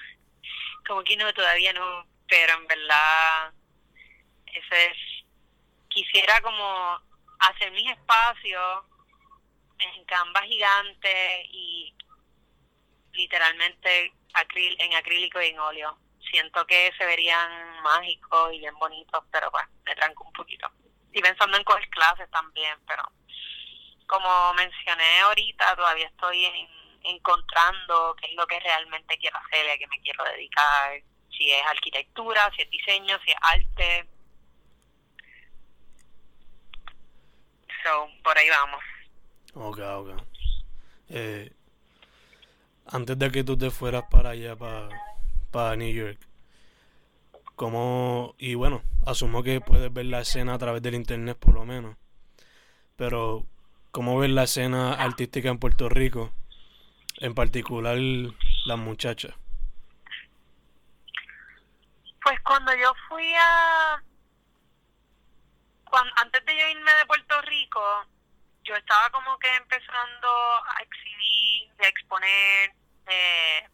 Como 0.86 1.02
que 1.04 1.16
no, 1.16 1.32
todavía 1.34 1.72
no 1.72 2.06
pero 2.28 2.54
en 2.54 2.66
verdad 2.66 3.52
ese 4.46 4.86
es 4.86 4.96
quisiera 5.88 6.40
como 6.42 7.00
hacer 7.38 7.72
mis 7.72 7.90
espacios 7.90 8.84
en 9.78 10.04
canvas 10.04 10.44
gigantes 10.44 11.46
y 11.50 11.94
literalmente 13.12 14.12
acril 14.34 14.76
en 14.80 14.94
acrílico 14.94 15.40
y 15.40 15.46
en 15.46 15.58
óleo 15.58 15.98
siento 16.30 16.66
que 16.66 16.92
se 16.98 17.06
verían 17.06 17.82
mágicos 17.82 18.52
y 18.52 18.58
bien 18.58 18.78
bonitos 18.78 19.24
pero 19.30 19.50
bueno 19.50 19.68
me 19.84 19.94
tranco 19.94 20.24
un 20.24 20.32
poquito 20.32 20.70
y 21.12 21.20
pensando 21.20 21.56
en 21.56 21.64
coger 21.64 21.88
clases 21.88 22.30
también 22.30 22.76
pero 22.86 23.02
como 24.06 24.54
mencioné 24.54 25.20
ahorita 25.20 25.76
todavía 25.76 26.06
estoy 26.06 26.46
encontrando 27.02 28.14
qué 28.20 28.30
es 28.30 28.34
lo 28.36 28.46
que 28.46 28.60
realmente 28.60 29.18
quiero 29.18 29.38
hacer 29.38 29.70
a 29.70 29.78
qué 29.78 29.86
me 29.86 30.00
quiero 30.00 30.24
dedicar 30.24 31.02
si 31.38 31.52
es 31.52 31.64
arquitectura, 31.66 32.50
si 32.54 32.62
es 32.62 32.70
diseño, 32.70 33.18
si 33.24 33.30
es 33.30 33.36
arte. 33.40 34.08
So, 37.84 38.08
por 38.24 38.36
ahí 38.36 38.48
vamos. 38.50 38.82
Ok, 39.54 39.78
ok. 39.78 40.10
Eh, 41.08 41.52
antes 42.86 43.18
de 43.18 43.30
que 43.30 43.44
tú 43.44 43.56
te 43.56 43.70
fueras 43.70 44.04
para 44.10 44.30
allá, 44.30 44.56
para, 44.56 44.88
para 45.50 45.76
New 45.76 45.92
York, 45.92 46.18
¿cómo...? 47.56 48.34
Y 48.38 48.54
bueno, 48.54 48.82
asumo 49.06 49.42
que 49.42 49.60
puedes 49.60 49.92
ver 49.92 50.06
la 50.06 50.20
escena 50.20 50.54
a 50.54 50.58
través 50.58 50.82
del 50.82 50.94
internet 50.94 51.36
por 51.38 51.54
lo 51.54 51.64
menos. 51.64 51.96
Pero, 52.96 53.46
¿cómo 53.90 54.18
ves 54.18 54.30
la 54.30 54.44
escena 54.44 54.94
artística 54.94 55.48
en 55.48 55.58
Puerto 55.58 55.88
Rico? 55.88 56.32
En 57.18 57.34
particular, 57.34 57.96
las 57.98 58.78
muchachas. 58.78 59.34
Pues 62.22 62.40
cuando 62.40 62.74
yo 62.76 62.92
fui 63.08 63.32
a... 63.34 64.02
Cuando, 65.84 66.12
antes 66.22 66.44
de 66.44 66.58
yo 66.58 66.68
irme 66.68 66.92
de 66.92 67.06
Puerto 67.06 67.40
Rico, 67.42 67.80
yo 68.68 68.76
estaba 68.76 69.08
como 69.10 69.38
que 69.38 69.48
empezando 69.56 70.28
a 70.28 70.82
exhibir, 70.82 71.72
a 71.80 71.88
exponer. 71.88 72.72
Eh, 73.06 73.68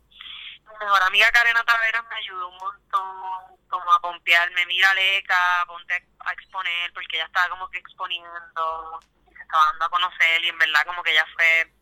mi 0.70 0.78
mejor 0.78 1.02
amiga 1.02 1.32
Karena 1.32 1.64
Taveras 1.64 2.04
me 2.08 2.16
ayudó 2.16 2.48
un 2.48 2.56
montón 2.58 3.58
como 3.68 3.92
a 3.92 4.00
pompearme, 4.00 4.64
mira 4.66 4.94
Leca, 4.94 5.64
ponte 5.66 5.94
a 6.20 6.32
exponer, 6.32 6.92
porque 6.92 7.16
ella 7.16 7.26
estaba 7.26 7.48
como 7.48 7.68
que 7.70 7.78
exponiendo, 7.78 9.00
y 9.28 9.34
se 9.34 9.42
estaba 9.42 9.66
dando 9.66 9.84
a 9.84 9.90
conocer 9.90 10.44
y 10.44 10.48
en 10.48 10.58
verdad 10.58 10.86
como 10.86 11.02
que 11.02 11.10
ella 11.10 11.26
fue 11.34 11.72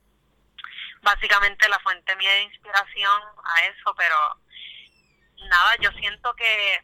básicamente 1.03 1.69
la 1.69 1.79
fuente 1.81 2.17
mía 2.17 2.33
de 2.33 2.43
inspiración 2.43 3.23
a 3.45 3.65
eso, 3.67 3.95
pero 3.95 4.17
nada, 5.49 5.77
yo 5.81 5.91
siento 5.93 6.35
que 6.35 6.83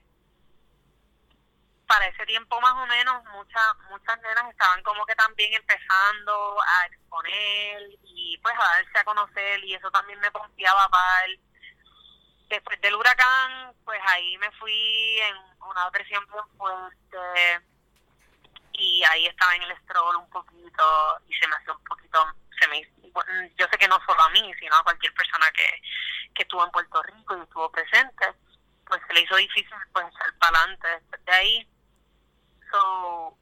para 1.89 2.07
ese 2.07 2.25
tiempo 2.27 2.61
más 2.61 2.75
o 2.75 2.87
menos 2.87 3.25
muchas 3.33 3.77
muchas 3.91 4.21
nenas 4.21 4.51
estaban 4.51 4.83
como 4.83 5.05
que 5.07 5.15
también 5.17 5.53
empezando 5.55 6.59
a 6.63 6.87
exponer 6.87 7.83
y 8.05 8.39
pues 8.39 8.55
a 8.55 8.63
darse 8.63 8.99
a 8.99 9.05
conocer 9.05 9.65
y 9.65 9.75
eso 9.75 9.91
también 9.91 10.21
me 10.21 10.31
confiaba 10.31 10.89
para 10.89 11.25
él. 11.25 11.41
Después 12.49 12.81
del 12.81 12.95
huracán, 12.95 13.75
pues 13.85 14.01
ahí 14.07 14.39
me 14.39 14.51
fui 14.53 15.19
en 15.21 15.37
una 15.67 15.85
depresión 15.87 16.25
muy 16.31 16.43
fuerte 16.57 17.67
y 18.73 19.03
ahí 19.05 19.27
estaba 19.27 19.55
en 19.57 19.63
el 19.63 19.73
estrol 19.73 20.17
un 20.17 20.31
poquito 20.31 21.23
y 21.27 21.35
se 21.35 21.47
me 21.49 21.57
hacía 21.57 21.73
un 21.73 21.85
poquito, 21.85 22.25
se 22.61 22.69
me 22.69 22.89
yo 23.57 23.67
sé 23.71 23.79
que 23.79 23.89
no 23.89 23.99
solo 24.07 24.23
a 24.23 24.29
mí, 24.31 24.53
sino 24.61 24.77
a 24.77 24.85
cualquier 24.85 25.13
persona 25.15 25.51
que, 25.53 25.83
que 26.35 26.43
estuvo 26.43 26.65
en 26.65 26.71
Puerto 26.71 27.03
Rico 27.03 27.37
y 27.37 27.41
estuvo 27.41 27.71
presente 27.73 28.35
pues 28.89 29.01
se 29.07 29.15
le 29.15 29.21
hizo 29.21 29.37
difícil 29.37 29.77
pues 29.93 30.07
echar 30.07 30.35
para 30.39 30.59
adelante 30.59 30.89
después 30.89 31.25
de 31.25 31.33
ahí. 31.33 31.69
So, 32.71 33.39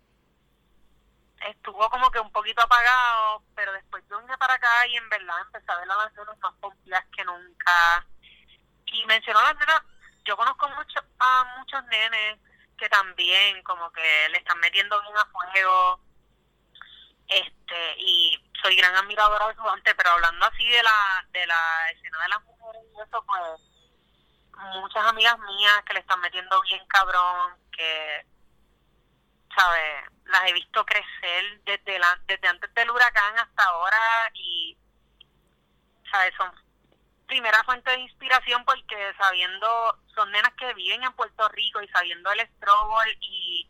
estuvo 1.67 1.91
como 1.91 2.11
que 2.13 2.21
un 2.21 2.31
poquito 2.31 2.63
apagado, 2.63 3.43
pero 3.57 3.73
después 3.73 4.05
yo 4.09 4.21
vine 4.21 4.39
para 4.39 4.55
acá 4.55 4.87
y 4.87 4.97
en 4.97 5.09
verdad 5.09 5.41
empecé 5.41 5.73
a 5.73 5.77
ver 5.77 5.87
las 5.89 5.97
canciones 5.97 6.39
más 6.39 6.55
complejas 6.61 7.05
que 7.15 7.25
nunca. 7.25 8.07
Y 8.87 9.05
mencionó 9.07 9.43
las 9.43 9.57
nenas, 9.57 9.83
yo 10.25 10.37
conozco 10.37 10.69
mucho 10.69 11.01
a 11.19 11.45
muchos 11.59 11.85
nenes 11.87 12.39
que 12.79 12.89
también 12.89 13.63
como 13.65 13.91
que 13.91 14.29
le 14.31 14.39
están 14.39 14.61
metiendo 14.61 15.01
bien 15.03 15.17
a 15.17 15.27
fuego 15.27 16.01
este 17.29 17.95
y 17.99 18.39
soy 18.63 18.77
gran 18.77 18.95
admiradora 18.95 19.49
de 19.49 19.55
su 19.57 19.63
arte 19.63 19.95
pero 19.97 20.11
hablando 20.11 20.47
así 20.47 20.65
de 20.69 20.83
la 20.83 21.27
de 21.31 21.47
la 21.47 21.91
escena 21.91 22.23
de 22.23 22.29
las 22.29 22.45
mujeres 22.45 22.83
y 22.95 23.01
eso 23.01 23.25
pues 23.27 23.61
muchas 24.81 25.05
amigas 25.07 25.39
mías 25.41 25.83
que 25.87 25.95
le 25.95 26.01
están 26.01 26.21
metiendo 26.21 26.61
bien 26.63 26.87
cabrón, 26.87 27.55
que, 27.73 28.27
¿sabes? 29.57 30.05
Las 30.25 30.49
he 30.49 30.53
visto 30.53 30.85
crecer 30.85 31.61
desde, 31.65 31.99
la, 31.99 32.19
desde 32.27 32.49
antes 32.49 32.73
del 32.75 32.91
huracán 32.91 33.39
hasta 33.39 33.65
ahora 33.65 34.31
y, 34.35 34.77
¿sabes? 36.11 36.35
Son 36.37 36.51
primera 37.27 37.63
fuente 37.65 37.91
de 37.91 38.01
inspiración 38.01 38.65
porque 38.65 39.15
sabiendo, 39.19 39.99
son 40.15 40.31
nenas 40.31 40.53
que 40.55 40.73
viven 40.75 41.03
en 41.03 41.13
Puerto 41.13 41.49
Rico 41.49 41.81
y 41.81 41.89
sabiendo 41.89 42.31
el 42.33 42.41
struggle 42.41 43.17
y 43.21 43.69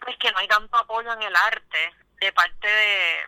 pues 0.00 0.16
que 0.18 0.32
no 0.32 0.38
hay 0.38 0.48
tanto 0.48 0.76
apoyo 0.76 1.12
en 1.12 1.22
el 1.22 1.36
arte 1.36 1.94
de 2.20 2.32
parte 2.32 2.68
de 2.68 3.26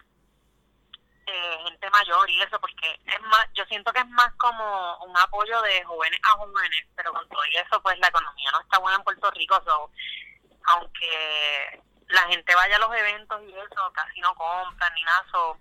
gente 1.64 1.90
mayor 1.90 2.28
y 2.28 2.42
eso, 2.42 2.60
porque 2.60 3.00
es 3.06 3.20
más, 3.22 3.46
yo 3.54 3.64
siento 3.66 3.92
que 3.92 4.00
es 4.00 4.08
más 4.08 4.32
como 4.34 4.98
un 5.04 5.16
apoyo 5.16 5.60
de 5.62 5.82
jóvenes 5.84 6.20
a 6.22 6.32
jóvenes, 6.32 6.86
pero 6.94 7.12
con 7.12 7.26
todo 7.28 7.42
eso, 7.44 7.82
pues 7.82 7.98
la 7.98 8.08
economía 8.08 8.50
no 8.52 8.60
está 8.60 8.78
buena 8.78 8.98
en 8.98 9.04
Puerto 9.04 9.30
Rico, 9.30 9.60
so, 9.64 9.90
aunque 10.66 11.82
la 12.08 12.22
gente 12.28 12.54
vaya 12.54 12.76
a 12.76 12.78
los 12.78 12.94
eventos 12.94 13.42
y 13.42 13.52
eso, 13.52 13.92
casi 13.92 14.20
no 14.20 14.34
compran 14.34 14.94
ni 14.94 15.02
nada, 15.02 15.24
so, 15.30 15.58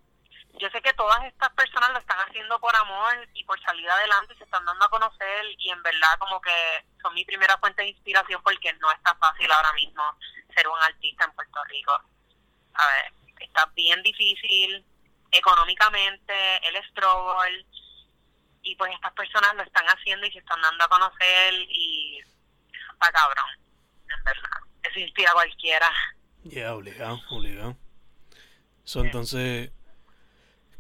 yo 0.60 0.70
sé 0.70 0.82
que 0.82 0.94
todas 0.94 1.24
estas 1.26 1.52
personas 1.54 1.92
lo 1.92 2.00
están 2.00 2.20
haciendo 2.20 2.60
por 2.60 2.76
amor 2.76 3.28
y 3.34 3.44
por 3.44 3.60
salir 3.62 3.90
adelante 3.90 4.34
y 4.34 4.38
se 4.38 4.44
están 4.44 4.64
dando 4.66 4.86
a 4.86 4.90
conocer 4.90 5.46
y 5.58 5.72
en 5.72 5.82
verdad 5.82 6.18
como 6.20 6.40
que 6.42 6.86
son 7.02 7.14
mi 7.16 7.26
primera 7.26 7.58
fuente 7.58 7.82
de 7.82 7.90
inspiración 7.90 8.42
porque 8.44 8.72
no 8.74 8.92
está 8.92 9.16
fácil 9.16 9.52
ahora 9.52 9.74
mismo 9.74 10.04
ser 10.54 10.68
un 10.68 10.80
artista 10.80 11.26
en 11.26 11.32
Puerto 11.32 11.64
Rico. 11.66 12.00
A 12.76 12.88
ver, 12.88 13.14
está 13.40 13.66
bien 13.76 14.02
difícil, 14.04 14.86
económicamente, 15.32 16.68
el 16.68 16.76
struggle, 16.90 17.66
y 18.62 18.76
pues 18.76 18.94
estas 18.94 19.14
personas 19.14 19.56
lo 19.56 19.64
están 19.64 19.86
haciendo 19.88 20.26
y 20.26 20.32
se 20.32 20.40
están 20.40 20.62
dando 20.62 20.84
a 20.84 20.88
conocer 20.88 21.54
y 21.54 22.20
está 22.20 23.12
cabrón, 23.12 23.50
en 24.10 24.24
verdad. 24.24 24.73
Eso 24.84 25.00
inspira 25.00 25.32
a 25.32 25.34
cualquiera. 25.34 25.90
Ya, 26.44 26.76
obligado, 26.76 27.22
obligado. 27.30 27.78
So, 28.84 29.00
entonces, 29.00 29.72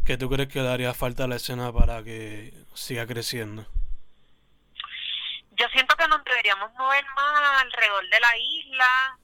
¿qué 0.05 0.17
tú 0.17 0.29
crees 0.29 0.50
que 0.50 0.62
le 0.62 0.69
haría 0.69 0.93
falta 0.93 1.24
a 1.24 1.27
la 1.27 1.38
escena 1.38 1.72
para 1.72 2.03
que 2.03 2.53
siga 2.74 3.07
creciendo? 3.07 3.65
Yo 5.51 5.67
siento 5.69 5.95
que 5.95 6.07
nos 6.07 6.24
deberíamos 6.25 6.74
mover 6.74 7.05
más 7.15 7.62
alrededor 7.62 8.03
de 8.10 8.19
la 8.19 8.38
isla, 8.38 9.19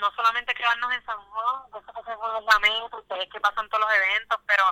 no 0.00 0.10
solamente 0.14 0.54
quedarnos 0.54 0.92
en 0.92 1.04
San 1.04 1.18
Juan, 1.18 1.62
eso 1.68 1.92
que 1.92 2.10
se 2.10 2.16
fue 2.16 2.28
la 2.40 2.58
meta, 2.60 2.96
ustedes 2.96 3.28
que 3.30 3.40
pasan 3.40 3.68
todos 3.68 3.80
los 3.80 3.92
eventos, 3.92 4.38
pero, 4.46 4.64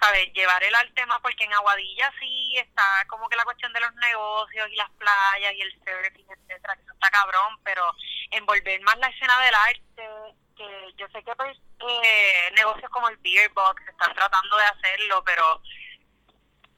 ¿sabes? 0.00 0.32
Llevar 0.32 0.64
el 0.64 0.74
arte 0.74 1.06
más, 1.06 1.20
porque 1.20 1.44
en 1.44 1.52
Aguadilla 1.52 2.10
sí 2.18 2.56
está 2.56 3.04
como 3.06 3.28
que 3.28 3.36
la 3.36 3.44
cuestión 3.44 3.72
de 3.72 3.80
los 3.80 3.94
negocios 3.94 4.68
y 4.70 4.76
las 4.76 4.90
playas 4.92 5.52
y 5.52 5.60
el 5.60 5.72
surfing, 5.74 6.26
etcétera, 6.28 6.76
que 6.76 6.82
eso 6.82 6.92
está 6.92 7.10
cabrón, 7.10 7.58
pero 7.62 7.94
envolver 8.36 8.80
más 8.82 8.98
la 8.98 9.08
escena 9.08 9.40
del 9.40 9.54
arte, 9.54 10.34
que 10.56 10.94
yo 10.96 11.06
sé 11.08 11.22
que 11.24 11.34
pues, 11.36 11.58
eh, 11.80 12.50
negocios 12.54 12.90
como 12.90 13.08
el 13.08 13.16
Beer 13.18 13.50
Box 13.50 13.82
están 13.88 14.14
tratando 14.14 14.56
de 14.56 14.64
hacerlo, 14.64 15.22
pero 15.24 15.60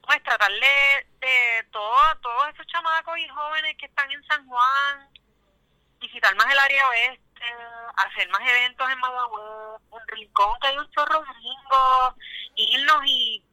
pues 0.01 0.23
tratar 0.23 0.51
de, 0.51 1.65
todo, 1.71 1.99
todos 2.21 2.47
esos 2.53 2.65
chamacos 2.67 3.17
y 3.17 3.27
jóvenes 3.27 3.75
que 3.77 3.87
están 3.87 4.09
en 4.09 4.23
San 4.23 4.47
Juan, 4.47 5.09
visitar 5.99 6.33
más 6.35 6.51
el 6.51 6.57
área 6.57 6.87
oeste, 6.89 7.45
hacer 7.97 8.29
más 8.29 8.41
eventos 8.41 8.89
en 8.89 8.99
Mayagüez, 8.99 9.81
en 9.91 10.07
Rincón, 10.07 10.57
que 10.61 10.67
hay 10.67 10.77
un 10.77 10.89
chorro 10.91 11.21
gringo, 11.23 12.15
irnos 12.55 13.01
y, 13.05 13.43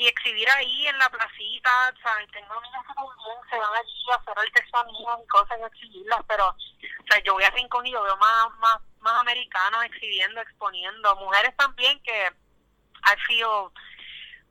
y 0.00 0.08
exhibir 0.08 0.48
ahí 0.48 0.86
en 0.86 0.96
la 0.96 1.10
placita, 1.10 1.94
¿sabes? 2.02 2.26
Tengo 2.32 2.54
amigas 2.54 2.86
que 2.88 2.94
también 2.94 3.36
se 3.50 3.58
van 3.58 3.74
allí 3.74 4.10
a 4.10 4.14
hacer 4.14 4.38
artesanías 4.38 5.18
y 5.22 5.26
cosas 5.28 5.58
y 5.60 5.64
exhibirlas, 5.64 6.20
pero 6.26 6.48
o 6.48 7.06
sea, 7.06 7.22
yo 7.22 7.34
voy 7.34 7.44
a 7.44 7.50
Rincón 7.50 7.86
y 7.86 7.92
yo 7.92 8.02
veo 8.02 8.16
más, 8.16 8.50
más, 8.60 8.78
más 9.00 9.20
americanos 9.20 9.84
exhibiendo, 9.84 10.40
exponiendo, 10.40 11.16
mujeres 11.16 11.54
también 11.54 12.02
que 12.02 12.28
I 12.28 13.16
feel 13.26 13.68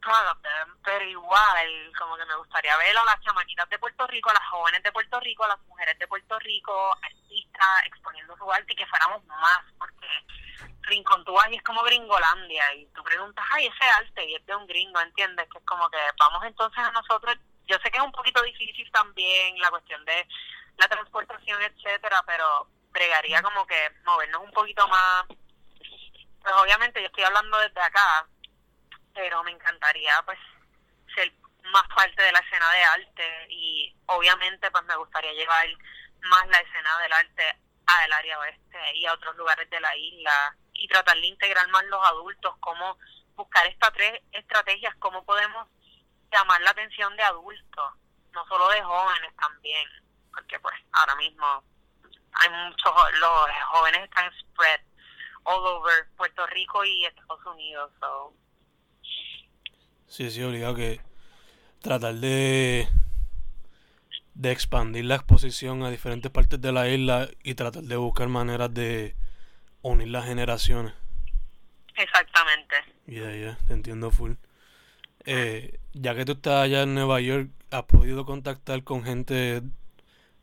proud 0.01 0.38
pero 0.84 1.03
igual, 1.06 1.91
como 1.98 2.15
que 2.15 2.25
me 2.25 2.36
gustaría 2.36 2.77
ver 2.77 2.96
a 2.96 3.06
las 3.06 3.20
chamaquitas 3.22 3.68
de 3.70 3.79
Puerto 3.79 4.06
Rico, 4.06 4.29
a 4.29 4.34
las 4.34 4.48
jóvenes 4.50 4.84
de 4.84 4.91
Puerto 4.91 5.20
Rico, 5.20 5.46
a 5.46 5.48
las 5.48 5.60
mujeres 5.62 5.98
de 5.98 6.08
Puerto 6.08 6.38
Rico, 6.38 6.96
artistas, 7.01 7.86
exponiendo 7.86 8.38
su 8.38 8.51
arte 8.51 8.74
y 8.74 8.75
que 8.75 8.86
fuéramos 8.86 9.25
más, 9.25 9.62
porque 9.79 10.08
Rincón 10.89 11.24
tú 11.24 11.34
vas 11.34 11.50
y 11.51 11.55
es 11.55 11.63
como 11.63 11.84
Gringolandia 11.84 12.74
y 12.75 12.86
tú 12.88 13.03
preguntas, 13.03 13.46
ay, 13.51 13.67
ese 13.67 13.89
arte 13.89 14.25
y 14.25 14.36
es 14.36 14.46
de 14.46 14.55
un 14.55 14.67
gringo, 14.67 15.00
¿entiendes? 15.00 15.48
Que 15.51 15.60
es 15.60 15.65
como 15.65 15.89
que 15.89 15.98
vamos 16.19 16.43
entonces 16.43 16.79
a 16.79 16.91
nosotros, 16.91 17.36
yo 17.67 17.77
sé 17.84 17.91
que 17.91 17.98
es 17.98 18.03
un 18.03 18.12
poquito 18.12 18.41
difícil 18.41 18.91
también 18.91 19.58
la 19.60 19.69
cuestión 19.69 20.03
de 20.05 20.27
la 20.77 20.88
transportación, 20.88 21.62
etcétera, 21.62 22.24
pero 22.25 22.67
bregaría 22.91 23.41
como 23.41 23.65
que 23.67 23.91
movernos 24.03 24.41
un 24.43 24.51
poquito 24.51 24.88
más, 24.88 25.25
pues 25.27 26.53
obviamente 26.55 27.01
yo 27.01 27.08
estoy 27.08 27.24
hablando 27.24 27.58
desde 27.60 27.81
acá, 27.81 28.27
pero 29.13 29.43
me 29.43 29.51
encantaría 29.51 30.22
pues 30.25 30.39
ser 31.13 31.31
más 31.72 31.88
parte 31.96 32.22
de 32.24 32.31
la 32.31 32.39
escena 32.39 32.72
de 32.72 32.84
arte 32.84 33.48
y 33.50 33.96
obviamente 34.08 34.72
pues 34.72 34.84
me 34.86 34.96
gustaría 34.96 35.34
llevar 35.34 35.67
más 36.22 36.48
la 36.48 36.60
escena 36.60 36.98
del 37.00 37.13
arte 37.13 37.58
al 37.86 38.13
área 38.13 38.39
oeste 38.39 38.79
y 38.96 39.05
a 39.05 39.13
otros 39.13 39.36
lugares 39.36 39.69
de 39.69 39.79
la 39.79 39.96
isla 39.96 40.55
y 40.79 40.88
tratar 40.88 41.17
de 41.19 41.27
integrar 41.27 41.67
más 41.69 41.83
los 41.86 42.03
adultos, 42.05 42.55
cómo 42.59 42.98
buscar 43.36 43.65
estas 43.67 43.93
tres 43.93 44.21
estrategias, 44.31 44.95
cómo 45.00 45.24
podemos 45.24 45.67
llamar 46.31 46.62
la 46.62 46.71
atención 46.71 47.15
de 47.15 47.24
adultos, 47.24 47.93
no 48.33 48.45
solo 48.48 48.69
de 48.69 48.81
jóvenes 48.81 49.36
también, 49.39 49.88
porque 50.33 50.59
pues 50.59 50.75
ahora 50.91 51.15
mismo 51.15 51.63
hay 52.33 52.50
muchos, 52.50 52.93
los 53.19 53.50
jóvenes 53.71 54.03
están 54.03 54.31
spread 54.39 54.81
all 55.43 55.65
over 55.65 56.07
Puerto 56.15 56.45
Rico 56.48 56.83
y 56.86 57.05
Estados 57.05 57.45
Unidos, 57.45 57.91
so. 58.00 58.33
Sí, 60.07 60.29
sí, 60.31 60.44
obligado 60.44 60.75
que 60.75 61.01
tratar 61.81 62.15
de, 62.15 62.87
de 64.33 64.51
expandir 64.51 65.05
la 65.05 65.15
exposición 65.15 65.83
a 65.83 65.89
diferentes 65.89 66.31
partes 66.31 66.59
de 66.59 66.72
la 66.72 66.87
isla 66.87 67.29
y 67.44 67.55
tratar 67.55 67.83
de 67.83 67.96
buscar 67.96 68.27
maneras 68.27 68.74
de 68.74 69.15
unir 69.81 70.07
las 70.09 70.25
generaciones. 70.25 70.94
Exactamente. 71.96 72.75
Ya, 73.07 73.31
ya, 73.31 73.57
te 73.68 73.74
entiendo 73.74 74.11
full. 74.11 74.33
Eh, 75.25 75.79
ya 75.94 76.15
que 76.15 76.25
tú 76.25 76.33
estás 76.33 76.63
allá 76.63 76.83
en 76.83 76.96
Nueva 76.96 77.20
York, 77.20 77.50
¿has 77.72 77.83
podido 77.83 78.25
contactar 78.25 78.83
con 78.83 79.03
gente 79.03 79.61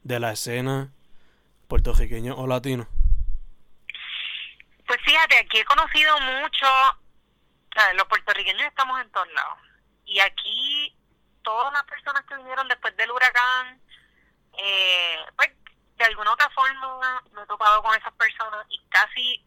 de 0.03 0.21
la 0.21 0.33
escena 0.33 0.93
puertorriqueño 1.69 2.35
o 2.35 2.47
latino? 2.47 2.87
Pues 4.87 5.01
fíjate, 5.05 5.39
aquí 5.39 5.59
he 5.59 5.65
conocido 5.65 6.21
mucho 6.21 6.67
los 7.95 8.07
puertorriqueños 8.07 8.67
estamos 8.67 9.01
en 9.01 9.11
todos 9.11 9.29
lados. 9.33 9.59
Y 10.05 10.19
aquí, 10.21 10.95
todas 11.43 11.73
las 11.73 11.85
personas 11.85 12.25
que 12.27 12.37
vinieron 12.37 12.69
después 12.69 12.97
del 12.97 13.11
huracán, 13.11 13.81
eh, 14.59 15.19
pues 15.37 15.51
de 15.97 16.05
alguna 16.05 16.33
otra 16.33 16.49
forma 16.51 17.23
me 17.33 17.43
he 17.43 17.47
topado 17.47 17.83
con 17.83 17.97
esas 17.97 18.13
personas 18.15 18.67
y 18.69 18.81
casi 18.89 19.45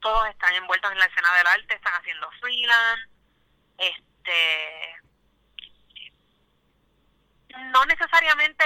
todos 0.00 0.28
están 0.28 0.54
envueltos 0.54 0.90
en 0.92 0.98
la 0.98 1.06
escena 1.06 1.34
del 1.34 1.46
arte, 1.46 1.74
están 1.74 1.94
haciendo 1.94 2.30
freelance, 2.40 3.08
este 3.78 5.00
no 7.72 7.84
necesariamente 7.86 8.64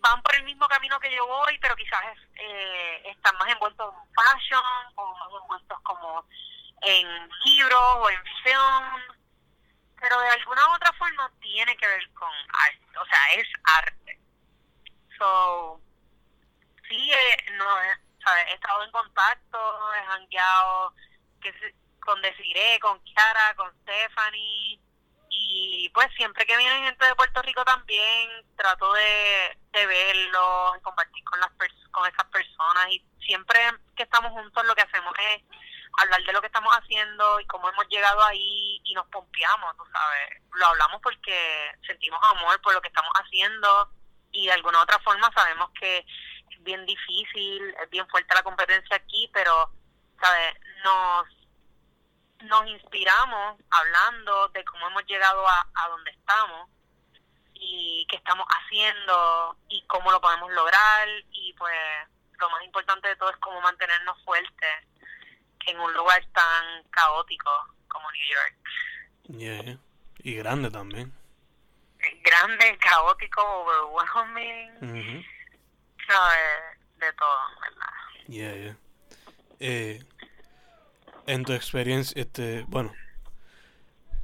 van 0.00 0.22
por 0.22 0.34
el 0.34 0.44
mismo 0.44 0.66
camino 0.68 0.98
que 1.00 1.14
yo 1.14 1.26
voy, 1.26 1.58
pero 1.58 1.76
quizás 1.76 2.02
eh, 2.36 3.02
están 3.06 3.36
más 3.38 3.50
envueltos 3.50 3.92
en 3.92 4.14
fashion 4.14 4.62
o 4.94 5.14
más 5.14 5.28
envueltos 5.42 5.80
como 5.82 6.24
en 6.82 7.28
libros 7.44 7.96
o 7.96 8.10
en 8.10 8.24
film, 8.42 9.18
pero 10.00 10.18
de 10.20 10.28
alguna 10.30 10.68
u 10.68 10.74
otra 10.74 10.92
forma 10.94 11.30
tiene 11.40 11.76
que 11.76 11.86
ver 11.86 12.10
con 12.12 12.30
arte, 12.52 12.98
o 12.98 13.04
sea, 13.04 13.32
es 13.34 13.48
arte. 13.64 14.18
So, 15.18 15.80
sí, 16.88 17.12
eh, 17.12 17.52
no, 17.56 17.82
he 17.82 18.54
estado 18.54 18.84
en 18.84 18.90
contacto, 18.90 19.94
he 19.94 20.06
hangueado 20.06 20.94
que 21.40 21.52
con 22.00 22.20
Desiree, 22.22 22.80
con 22.80 23.02
Kiara, 23.04 23.54
con 23.56 23.72
Stephanie, 23.82 24.80
y 25.28 25.88
pues 25.94 26.08
siempre 26.16 26.44
que 26.44 26.56
viene 26.56 26.84
gente 26.84 27.06
de 27.06 27.14
Puerto 27.14 27.40
Rico 27.42 27.64
también 27.64 28.28
trato 28.56 28.92
de, 28.92 29.58
de 29.72 29.86
verlo, 29.86 30.74
y 30.76 30.80
compartir 30.82 31.24
con 31.24 31.40
las 31.40 31.50
con 31.90 32.06
esas 32.06 32.26
personas 32.26 32.88
y 32.90 33.04
siempre 33.20 33.58
que 33.96 34.04
estamos 34.04 34.30
juntos 34.32 34.64
lo 34.64 34.74
que 34.74 34.82
hacemos 34.82 35.12
es 35.18 35.42
hablar 35.98 36.22
de 36.22 36.32
lo 36.32 36.40
que 36.40 36.46
estamos 36.46 36.72
haciendo 36.72 37.40
y 37.40 37.46
cómo 37.46 37.68
hemos 37.68 37.86
llegado 37.88 38.22
ahí 38.24 38.80
y 38.84 38.94
nos 38.94 39.06
pompeamos, 39.08 39.76
tú 39.76 39.84
sabes. 39.92 40.42
Lo 40.54 40.66
hablamos 40.66 41.00
porque 41.02 41.72
sentimos 41.86 42.20
amor 42.22 42.60
por 42.62 42.74
lo 42.74 42.80
que 42.80 42.88
estamos 42.88 43.12
haciendo 43.14 43.90
y 44.32 44.46
de 44.46 44.52
alguna 44.52 44.82
otra 44.82 44.98
forma 45.00 45.30
sabemos 45.34 45.70
que 45.78 45.98
es 45.98 46.62
bien 46.62 46.84
difícil, 46.86 47.74
es 47.82 47.90
bien 47.90 48.06
fuerte 48.08 48.34
la 48.34 48.42
competencia 48.42 48.96
aquí, 48.96 49.28
pero, 49.32 49.70
¿sabes? 50.20 50.54
Nos, 50.84 51.26
nos 52.48 52.66
inspiramos 52.66 53.60
hablando 53.70 54.48
de 54.48 54.64
cómo 54.64 54.88
hemos 54.88 55.04
llegado 55.06 55.46
a, 55.46 55.66
a 55.74 55.88
donde 55.88 56.10
estamos 56.10 56.68
y 57.54 58.06
qué 58.08 58.16
estamos 58.16 58.46
haciendo 58.48 59.56
y 59.68 59.82
cómo 59.86 60.10
lo 60.10 60.20
podemos 60.20 60.50
lograr 60.52 61.08
y 61.30 61.52
pues 61.54 61.76
lo 62.38 62.50
más 62.50 62.62
importante 62.64 63.08
de 63.08 63.16
todo 63.16 63.30
es 63.30 63.36
cómo 63.36 63.60
mantenernos 63.60 64.22
fuertes 64.24 64.86
en 65.66 65.78
un 65.78 65.92
lugar 65.94 66.24
tan 66.32 66.82
caótico 66.90 67.50
como 67.88 68.10
New 68.10 68.26
York. 68.28 68.56
Yeah. 69.38 69.78
Y 70.18 70.34
grande 70.36 70.70
también. 70.70 71.12
Grande, 72.22 72.78
caótico, 72.78 73.42
overwhelming. 73.42 75.26
de 76.96 77.12
todo, 77.12 77.60
¿verdad? 77.60 77.92
Yeah, 78.26 78.54
yeah. 78.54 78.76
Eh, 79.60 80.02
en 81.26 81.44
tu 81.44 81.52
experiencia, 81.52 82.20
este, 82.20 82.64
bueno, 82.68 82.94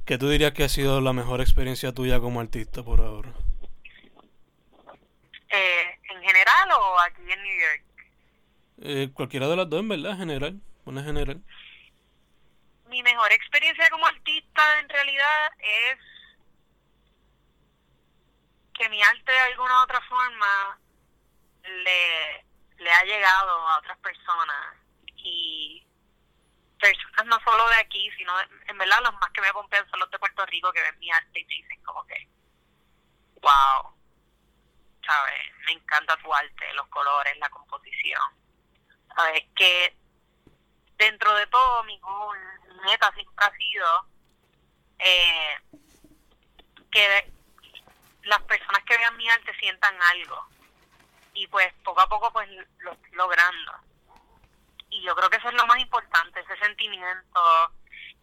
¿qué 0.05 0.17
tú 0.17 0.29
dirías 0.29 0.51
que 0.51 0.63
ha 0.63 0.69
sido 0.69 0.99
la 0.99 1.13
mejor 1.13 1.41
experiencia 1.41 1.93
tuya 1.93 2.19
como 2.19 2.41
artista 2.41 2.83
por 2.83 3.01
ahora? 3.01 3.31
Eh, 5.49 5.99
¿En 6.09 6.21
general 6.23 6.71
o 6.71 6.99
aquí 7.01 7.31
en 7.31 7.43
New 7.43 7.59
York? 7.61 7.83
Eh, 8.81 9.09
cualquiera 9.13 9.47
de 9.47 9.55
las 9.55 9.69
dos, 9.69 9.79
en 9.79 9.89
verdad, 9.89 10.11
en 10.11 10.17
general 10.17 10.61
una 10.87 11.03
general? 11.03 11.41
Mi 12.87 13.03
mejor 13.03 13.31
experiencia 13.31 13.89
como 13.89 14.07
artista 14.07 14.79
en 14.79 14.89
realidad 14.89 15.51
es 15.59 15.99
que 18.73 18.89
mi 18.89 19.01
arte 19.03 19.31
de 19.31 19.39
alguna 19.39 19.81
u 19.81 19.83
otra 19.83 20.01
forma 20.01 20.79
le, 21.63 22.45
le 22.77 22.89
ha 22.89 23.03
llegado 23.03 23.51
a 23.51 23.79
otras 23.79 23.97
personas 23.97 24.77
y 25.27 25.85
personas 26.79 27.25
no 27.25 27.39
solo 27.43 27.67
de 27.69 27.75
aquí, 27.75 28.09
sino 28.17 28.33
en 28.67 28.77
verdad 28.77 28.99
los 29.03 29.13
más 29.15 29.31
que 29.31 29.41
me 29.41 29.47
acompañan 29.47 29.89
son 29.89 29.99
los 29.99 30.11
de 30.11 30.19
Puerto 30.19 30.45
Rico 30.45 30.71
que 30.71 30.81
ven 30.81 30.99
mi 30.99 31.11
arte 31.11 31.39
y 31.39 31.45
dicen 31.45 31.83
como 31.83 32.05
que, 32.05 32.27
wow, 33.41 33.93
¿sabes? 35.05 35.51
Me 35.65 35.73
encanta 35.73 36.17
tu 36.17 36.33
arte, 36.33 36.73
los 36.73 36.87
colores, 36.87 37.37
la 37.37 37.49
composición. 37.49 38.21
¿Sabes? 39.15 39.43
Que 39.55 39.95
dentro 40.97 41.33
de 41.35 41.47
todo 41.47 41.83
mi 41.83 41.97
goal, 41.99 42.37
mi 42.67 42.79
meta 42.81 43.11
siempre 43.13 43.45
ha 43.45 43.51
sido 43.51 43.87
eh, 44.99 45.57
que 46.91 47.33
las 48.23 48.41
personas 48.43 48.83
que 48.83 48.97
vean 48.97 49.17
mi 49.17 49.29
arte 49.29 49.53
sientan 49.59 49.95
algo 50.01 50.47
y 51.33 51.47
pues 51.47 51.71
poco 51.83 52.01
a 52.01 52.09
poco 52.09 52.31
pues 52.33 52.49
lo 52.79 52.97
logrando 53.11 53.87
y 54.97 55.03
yo 55.03 55.15
creo 55.15 55.29
que 55.29 55.37
eso 55.37 55.49
es 55.49 55.55
lo 55.55 55.65
más 55.67 55.79
importante 55.79 56.39
ese 56.39 56.57
sentimiento 56.57 57.71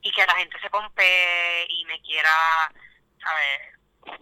y 0.01 0.11
que 0.11 0.27
la 0.27 0.35
gente 0.35 0.59
se 0.61 0.71
pompe 0.71 1.67
y 1.69 1.85
me 1.85 2.01
quiera 2.03 2.31
sabes 3.23 4.19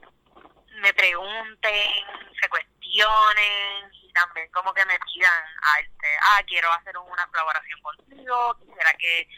me 0.77 0.93
pregunten 0.95 2.05
se 2.41 2.49
cuestionen 2.49 3.91
y 3.93 4.13
también 4.13 4.51
como 4.51 4.75
que 4.75 4.85
me 4.85 4.99
pidan 5.01 5.45
arte 5.79 6.09
ah 6.23 6.43
quiero 6.47 6.71
hacer 6.73 6.97
una 6.99 7.27
colaboración 7.29 7.81
contigo 7.81 8.59
quisiera 8.61 8.93
que 8.95 9.29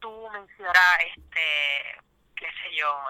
tú 0.00 0.28
me 0.30 0.44
hicieras 0.44 0.98
este 1.16 2.00
qué 2.36 2.46
sé 2.46 2.74
yo 2.76 3.02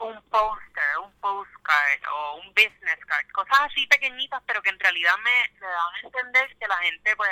un 0.00 0.22
póster, 0.30 0.98
un 1.04 1.12
postcard 1.20 2.00
o 2.10 2.36
un 2.36 2.48
business 2.54 2.98
card, 3.06 3.26
cosas 3.32 3.60
así 3.60 3.86
pequeñitas, 3.86 4.42
pero 4.46 4.62
que 4.62 4.70
en 4.70 4.80
realidad 4.80 5.14
me, 5.18 5.60
me 5.60 5.66
dan 5.66 5.94
a 5.94 6.00
entender 6.02 6.56
que 6.56 6.66
la 6.66 6.78
gente 6.78 7.16
pues 7.16 7.30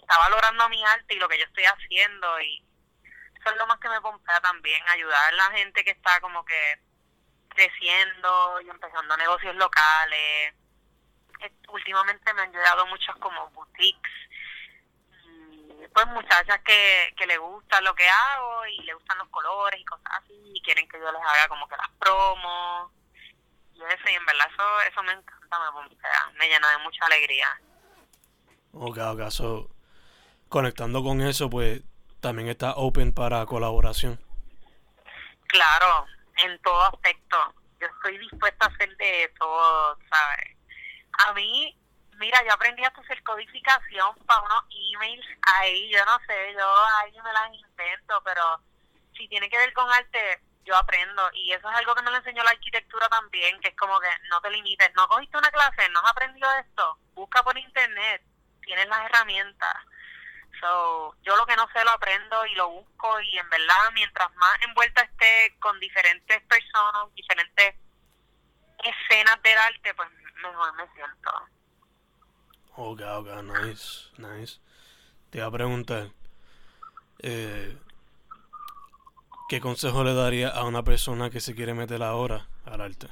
está 0.00 0.18
valorando 0.18 0.68
mi 0.68 0.84
arte 0.84 1.14
y 1.14 1.18
lo 1.18 1.28
que 1.28 1.38
yo 1.38 1.44
estoy 1.44 1.64
haciendo 1.64 2.40
y 2.40 2.64
eso 3.38 3.50
es 3.50 3.56
lo 3.56 3.66
más 3.66 3.78
que 3.78 3.88
me 3.88 4.00
pompea 4.00 4.40
también, 4.40 4.80
ayudar 4.88 5.32
a 5.32 5.36
la 5.36 5.56
gente 5.56 5.84
que 5.84 5.90
está 5.90 6.20
como 6.20 6.44
que 6.44 6.80
creciendo 7.48 8.60
y 8.60 8.70
empezando 8.70 9.16
negocios 9.16 9.54
locales. 9.56 10.54
Últimamente 11.68 12.32
me 12.34 12.42
han 12.42 12.52
llegado 12.52 12.86
muchas 12.86 13.16
como 13.16 13.50
boutiques 13.50 14.12
pues 15.92 16.06
muchachas 16.08 16.60
que, 16.64 17.12
que 17.16 17.26
le 17.26 17.38
gusta 17.38 17.80
lo 17.80 17.94
que 17.94 18.08
hago 18.08 18.66
y 18.66 18.78
le 18.82 18.94
gustan 18.94 19.18
los 19.18 19.28
colores 19.28 19.80
y 19.80 19.84
cosas 19.84 20.06
así 20.22 20.34
y 20.54 20.62
quieren 20.62 20.88
que 20.88 20.98
yo 20.98 21.10
les 21.12 21.22
haga 21.22 21.48
como 21.48 21.68
que 21.68 21.76
las 21.76 21.90
promos 21.98 22.90
y 23.74 23.82
eso 23.82 24.08
y 24.08 24.14
en 24.14 24.26
verdad 24.26 24.48
eso, 24.52 24.80
eso 24.90 25.02
me 25.02 25.12
encanta, 25.12 25.58
me, 25.72 26.38
me 26.38 26.48
llena 26.48 26.70
de 26.70 26.78
mucha 26.78 27.04
alegría. 27.06 27.60
Ok, 28.72 28.98
ok, 28.98 29.30
so, 29.30 29.70
conectando 30.52 31.02
con 31.02 31.22
eso 31.22 31.48
pues 31.48 31.80
también 32.20 32.48
está 32.48 32.74
open 32.76 33.12
para 33.12 33.46
colaboración. 33.46 34.20
Claro, 35.48 36.06
en 36.44 36.58
todo 36.60 36.82
aspecto. 36.82 37.36
Yo 37.80 37.86
estoy 37.88 38.18
dispuesta 38.18 38.66
a 38.66 38.68
hacer 38.68 38.94
de 38.98 39.32
todo, 39.38 39.98
¿sabes? 40.10 40.56
A 41.26 41.32
mí 41.32 41.74
mira, 42.18 42.38
yo 42.44 42.52
aprendí 42.52 42.84
a 42.84 42.88
hacer 42.88 43.22
codificación 43.22 44.14
para 44.26 44.42
unos 44.42 44.64
emails 44.94 45.26
ahí, 45.40 45.90
yo 45.90 46.04
no 46.04 46.18
sé, 46.26 46.52
yo 46.52 46.86
ahí 47.00 47.12
me 47.12 47.32
las 47.32 47.52
invento, 47.54 48.22
pero 48.22 48.60
si 49.16 49.26
tiene 49.28 49.48
que 49.48 49.58
ver 49.58 49.72
con 49.72 49.90
arte, 49.90 50.40
yo 50.64 50.76
aprendo. 50.76 51.22
Y 51.32 51.52
eso 51.52 51.68
es 51.68 51.76
algo 51.76 51.94
que 51.94 52.02
me 52.02 52.10
lo 52.10 52.18
enseñó 52.18 52.44
la 52.44 52.50
arquitectura 52.50 53.08
también, 53.08 53.58
que 53.60 53.68
es 53.68 53.76
como 53.76 53.98
que 53.98 54.08
no 54.28 54.40
te 54.42 54.50
limites, 54.50 54.92
no 54.94 55.08
cogiste 55.08 55.38
una 55.38 55.50
clase, 55.50 55.88
no 55.88 56.00
has 56.00 56.10
aprendido 56.10 56.48
esto, 56.60 56.98
busca 57.14 57.42
por 57.42 57.58
internet, 57.58 58.22
tienes 58.60 58.86
las 58.86 59.06
herramientas. 59.06 59.74
So, 60.62 61.16
yo 61.24 61.34
lo 61.36 61.44
que 61.44 61.56
no 61.56 61.66
sé 61.72 61.84
lo 61.84 61.90
aprendo 61.90 62.46
y 62.46 62.54
lo 62.54 62.70
busco 62.70 63.20
y 63.20 63.36
en 63.36 63.50
verdad 63.50 63.90
mientras 63.94 64.32
más 64.36 64.62
envuelta 64.62 65.02
esté 65.02 65.56
con 65.58 65.78
diferentes 65.80 66.40
personas, 66.42 67.12
diferentes 67.16 67.74
escenas 68.78 69.42
del 69.42 69.58
arte, 69.58 69.92
pues 69.94 70.08
mejor 70.40 70.72
me 70.74 70.88
siento. 70.94 71.30
Ok, 72.76 73.00
ok, 73.00 73.42
nice, 73.42 74.08
nice. 74.18 74.60
Te 75.30 75.38
iba 75.38 75.48
a 75.48 75.50
preguntar, 75.50 76.10
eh, 77.18 77.76
¿qué 79.48 79.60
consejo 79.60 80.04
le 80.04 80.14
daría 80.14 80.48
a 80.48 80.62
una 80.62 80.84
persona 80.84 81.28
que 81.28 81.40
se 81.40 81.56
quiere 81.56 81.74
meter 81.74 82.04
ahora 82.04 82.46
al 82.66 82.82
arte? 82.82 83.08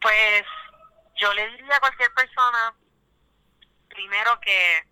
Pues 0.00 0.44
yo 1.14 1.32
le 1.34 1.48
diría 1.50 1.76
a 1.76 1.80
cualquier 1.80 2.12
persona, 2.12 2.74
primero 3.90 4.40
que 4.40 4.86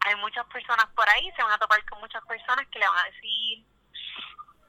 hay 0.00 0.16
muchas 0.16 0.46
personas 0.46 0.86
por 0.94 1.08
ahí, 1.08 1.30
se 1.36 1.42
van 1.42 1.52
a 1.52 1.58
topar 1.58 1.84
con 1.86 2.00
muchas 2.00 2.24
personas 2.24 2.66
que 2.68 2.78
le 2.78 2.88
van 2.88 2.98
a 2.98 3.10
decir 3.10 3.64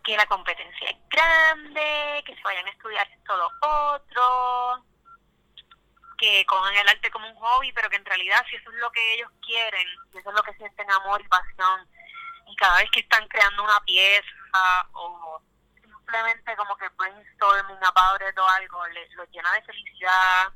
que 0.04 0.18
la 0.18 0.26
competencia 0.26 0.90
es 0.90 0.98
grande, 1.10 2.24
que 2.26 2.36
se 2.36 2.42
vayan 2.44 2.68
a 2.68 2.72
estudiar 2.72 3.08
esto 3.10 3.38
lo 3.38 3.50
otro, 3.62 4.86
que 6.18 6.46
cojan 6.46 6.76
el 6.76 6.90
arte 6.90 7.12
como 7.12 7.28
un 7.28 7.36
hobby, 7.36 7.72
pero 7.74 7.90
que 7.90 7.96
en 7.96 8.06
realidad 8.06 8.46
si 8.50 8.56
eso 8.56 8.70
es 8.72 8.78
lo 8.78 8.92
que 8.92 9.14
ellos 9.16 9.32
quieren, 9.46 9.88
si 10.12 10.18
eso 10.18 10.30
es 10.30 10.36
lo 10.36 10.44
que 10.44 10.54
sienten 10.54 10.92
amor 10.92 11.22
y 11.22 11.28
pasión, 11.28 11.88
y 12.48 12.56
cada 12.56 12.78
vez 12.78 12.90
que 12.92 13.02
están 13.02 13.28
creando 13.28 13.64
una 13.64 13.80
pieza 13.86 14.90
o 14.94 15.42
simplemente 15.82 16.56
como 16.56 16.76
que 16.78 16.90
brainstorming 16.90 17.84
about 17.84 18.22
o 18.38 18.48
algo, 18.50 18.88
les, 18.88 19.14
los 19.14 19.30
llena 19.30 19.52
de 19.54 19.62
felicidad, 19.62 20.52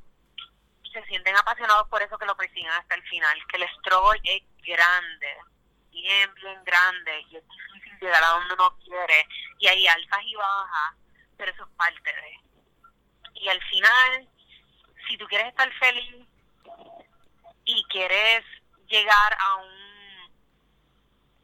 se 0.94 1.04
sienten 1.06 1.36
apasionados 1.36 1.88
por 1.90 2.02
eso 2.02 2.18
que 2.18 2.26
lo 2.26 2.38
persigan 2.38 2.72
hasta 2.80 2.96
el 2.96 3.04
final, 3.04 3.38
que 3.48 3.58
el 3.58 3.70
struggle 3.78 4.20
es 4.24 4.44
grande, 4.66 5.38
bien, 5.92 6.34
bien 6.36 6.64
grande, 6.64 7.22
y 7.30 7.38
es 7.38 7.44
difícil 7.48 8.00
llegar 8.00 8.24
a 8.24 8.30
donde 8.30 8.54
uno 8.54 8.78
quiere, 8.84 9.28
y 9.60 9.68
hay 9.68 9.88
alzas 9.88 10.20
y 10.24 10.36
bajas, 10.36 10.96
pero 11.38 11.52
eso 11.52 11.64
es 11.64 11.76
parte 11.76 12.14
de. 12.14 12.40
Y 13.36 13.50
al 13.50 13.62
final, 13.64 14.30
si 15.08 15.18
tú 15.18 15.28
quieres 15.28 15.48
estar 15.48 15.72
feliz 15.80 16.28
y 17.66 17.84
quieres 17.86 18.44
llegar 18.88 19.38
a 19.40 19.56
un 19.56 19.84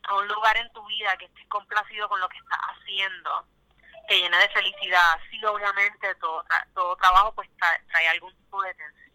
a 0.03 0.15
un 0.15 0.27
lugar 0.27 0.57
en 0.57 0.71
tu 0.73 0.83
vida 0.87 1.15
que 1.17 1.25
estés 1.25 1.47
complacido 1.47 2.09
con 2.09 2.19
lo 2.19 2.27
que 2.29 2.37
estás 2.37 2.59
haciendo, 2.59 3.45
te 4.07 4.17
llena 4.17 4.39
de 4.39 4.49
felicidad. 4.49 5.19
Sí, 5.29 5.43
obviamente 5.45 6.15
todo 6.15 6.43
todo 6.73 6.95
trabajo 6.95 7.33
pues 7.35 7.47
trae, 7.57 8.07
algún 8.07 8.35
tipo 8.35 8.61
de 8.63 8.73
tensión 8.73 9.08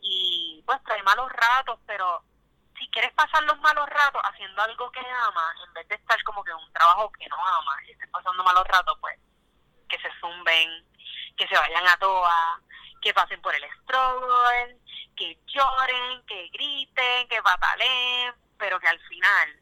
y 0.00 0.62
pues 0.66 0.82
trae 0.84 1.02
malos 1.02 1.30
ratos, 1.32 1.78
pero 1.86 2.22
si 2.78 2.88
quieres 2.88 3.12
pasar 3.12 3.42
los 3.44 3.58
malos 3.60 3.88
ratos 3.88 4.20
haciendo 4.24 4.62
algo 4.62 4.90
que 4.90 5.00
amas, 5.00 5.56
en 5.66 5.72
vez 5.74 5.88
de 5.88 5.94
estar 5.94 6.22
como 6.24 6.42
que 6.44 6.50
en 6.50 6.56
un 6.56 6.72
trabajo 6.72 7.10
que 7.12 7.28
no 7.28 7.36
amas 7.36 7.82
y 7.86 7.92
estés 7.92 8.10
pasando 8.10 8.44
malos 8.44 8.66
ratos, 8.66 8.98
pues 9.00 9.18
que 9.88 9.98
se 9.98 10.10
zumben, 10.20 10.84
que 11.36 11.46
se 11.48 11.56
vayan 11.56 11.86
a 11.86 11.96
todas, 11.98 12.60
que 13.00 13.14
pasen 13.14 13.40
por 13.42 13.54
el 13.54 13.64
struggle, 13.82 14.78
que 15.16 15.38
lloren, 15.46 16.24
que 16.26 16.48
griten, 16.48 17.28
que 17.28 17.40
bataleen, 17.40 18.34
pero 18.58 18.80
que 18.80 18.88
al 18.88 19.00
final 19.00 19.60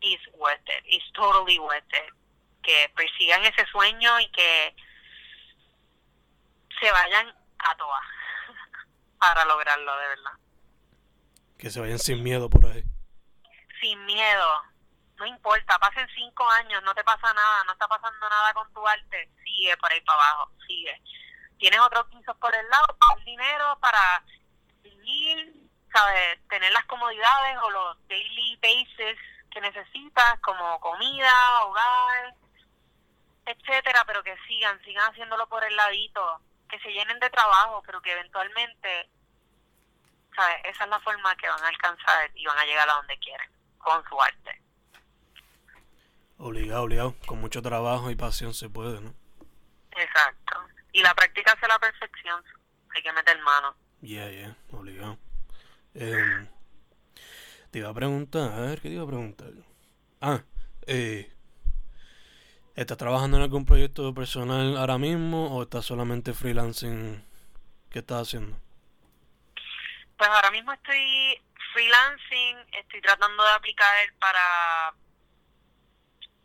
is 0.00 0.20
worth 0.34 0.68
it, 0.68 0.84
is 0.86 1.02
totally 1.12 1.58
worth 1.58 1.92
it. 1.92 2.14
Que 2.62 2.90
persigan 2.94 3.44
ese 3.44 3.64
sueño 3.66 4.20
y 4.20 4.28
que 4.32 4.76
se 6.80 6.90
vayan 6.90 7.34
a 7.58 7.76
todas 7.76 8.02
para 9.18 9.44
lograrlo 9.44 9.96
de 9.98 10.08
verdad. 10.08 10.32
Que 11.58 11.70
se 11.70 11.80
vayan 11.80 11.98
sin 11.98 12.22
miedo 12.22 12.50
por 12.50 12.66
ahí. 12.66 12.84
Sin 13.80 14.04
miedo. 14.06 14.62
No 15.18 15.26
importa, 15.26 15.78
pasen 15.78 16.06
cinco 16.14 16.48
años, 16.50 16.82
no 16.82 16.94
te 16.94 17.02
pasa 17.02 17.32
nada, 17.32 17.64
no 17.64 17.72
está 17.72 17.88
pasando 17.88 18.28
nada 18.28 18.52
con 18.52 18.70
tu 18.74 18.86
arte, 18.86 19.30
sigue 19.42 19.74
por 19.78 19.90
ahí 19.90 20.00
para 20.02 20.22
abajo, 20.22 20.50
sigue 20.66 21.00
tienes 21.58 21.80
otros 21.80 22.06
pisos 22.06 22.36
por 22.36 22.54
el 22.54 22.68
lado, 22.68 22.96
el 23.18 23.24
dinero 23.24 23.78
para 23.80 24.22
vivir, 24.82 25.54
¿sabes? 25.92 26.38
Tener 26.48 26.72
las 26.72 26.84
comodidades 26.86 27.58
o 27.62 27.70
los 27.70 28.08
daily 28.08 28.56
bases 28.56 29.18
que 29.50 29.60
necesitas, 29.60 30.40
como 30.40 30.78
comida, 30.80 31.64
hogar, 31.64 32.34
etcétera, 33.46 34.04
pero 34.06 34.22
que 34.22 34.36
sigan, 34.46 34.80
sigan 34.84 35.10
haciéndolo 35.10 35.48
por 35.48 35.64
el 35.64 35.74
ladito, 35.74 36.40
que 36.68 36.78
se 36.80 36.90
llenen 36.90 37.18
de 37.20 37.30
trabajo, 37.30 37.82
pero 37.84 38.00
que 38.00 38.12
eventualmente, 38.12 39.08
¿sabes? 40.34 40.56
Esa 40.64 40.84
es 40.84 40.90
la 40.90 41.00
forma 41.00 41.36
que 41.36 41.48
van 41.48 41.62
a 41.62 41.68
alcanzar 41.68 42.30
y 42.34 42.44
van 42.46 42.58
a 42.58 42.64
llegar 42.64 42.88
a 42.88 42.94
donde 42.94 43.18
quieren, 43.18 43.50
con 43.78 44.02
su 44.08 44.20
arte. 44.20 44.62
Obligado, 46.38 46.82
obligado. 46.82 47.14
Con 47.26 47.40
mucho 47.40 47.62
trabajo 47.62 48.10
y 48.10 48.14
pasión 48.14 48.52
se 48.52 48.68
puede, 48.68 49.00
¿no? 49.00 49.14
Exacto. 49.92 50.60
Y 50.92 51.02
la 51.02 51.14
práctica 51.14 51.52
hace 51.52 51.66
la 51.66 51.78
perfección. 51.78 52.42
Hay 52.94 53.02
que 53.02 53.12
meter 53.12 53.40
mano. 53.42 53.74
Yeah, 54.00 54.30
yeah, 54.30 54.56
obligado. 54.72 55.18
Eh, 55.94 56.48
te 57.70 57.78
iba 57.78 57.88
a 57.88 57.94
preguntar, 57.94 58.52
a 58.52 58.60
ver, 58.60 58.80
¿qué 58.80 58.88
te 58.88 58.94
iba 58.94 59.04
a 59.04 59.08
preguntar? 59.08 59.50
Ah, 60.20 60.42
eh, 60.86 61.35
¿estás 62.76 62.98
trabajando 62.98 63.38
en 63.38 63.42
algún 63.42 63.64
proyecto 63.64 64.14
personal 64.14 64.76
ahora 64.76 64.98
mismo 64.98 65.56
o 65.56 65.62
estás 65.62 65.84
solamente 65.86 66.34
freelancing? 66.34 67.24
¿Qué 67.90 68.00
estás 68.00 68.28
haciendo? 68.28 68.56
Pues 70.18 70.30
ahora 70.30 70.50
mismo 70.50 70.72
estoy 70.72 71.42
freelancing, 71.72 72.56
estoy 72.72 73.00
tratando 73.00 73.42
de 73.42 73.50
aplicar 73.50 73.96
para 74.20 74.94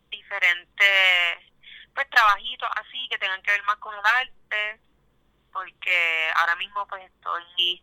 diferentes 0.09 1.51
pues 1.93 2.09
trabajitos 2.09 2.69
así 2.77 3.07
que 3.09 3.17
tengan 3.17 3.41
que 3.41 3.51
ver 3.51 3.63
más 3.63 3.75
con 3.77 3.93
el 3.93 4.05
arte, 4.05 4.79
porque 5.51 6.31
ahora 6.35 6.55
mismo 6.55 6.87
pues 6.87 7.03
estoy 7.03 7.81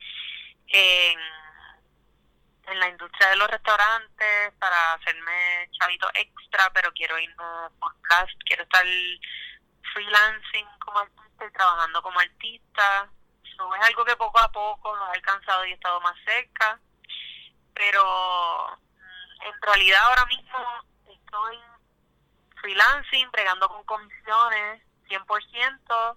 en 0.69 1.19
en 2.71 2.81
la 2.81 2.89
industria 2.89 3.31
de 3.31 3.37
los 3.37 3.49
restaurantes 3.49 4.53
para 4.59 4.95
hacerme 4.95 5.69
chavito 5.73 6.09
extra, 6.15 6.71
pero 6.73 6.93
quiero 6.93 7.19
irme 7.19 7.45
podcast, 7.81 8.33
quiero 8.45 8.63
estar 8.65 8.85
freelancing 9.93 10.67
como 10.79 10.99
artista 10.99 11.47
y 11.47 11.53
trabajando 11.53 12.03
como 12.03 12.21
artista. 12.21 13.11
So, 13.57 13.75
es 13.75 13.83
algo 13.83 14.05
que 14.05 14.17
poco 14.17 14.39
a 14.39 14.53
poco 14.53 14.95
lo 14.95 15.09
he 15.09 15.17
alcanzado 15.17 15.65
y 15.65 15.71
he 15.71 15.75
estado 15.75 16.01
más 16.01 16.17
cerca, 16.25 16.79
pero 17.75 18.79
mm, 18.81 19.43
en 19.47 19.63
realidad 19.63 20.01
ahora 20.05 20.27
mismo 20.27 20.59
estoy 21.09 21.59
freelancing, 22.61 23.31
bregando 23.31 23.69
con 23.69 23.85
comisiones 23.85 24.83
100% 25.09 26.17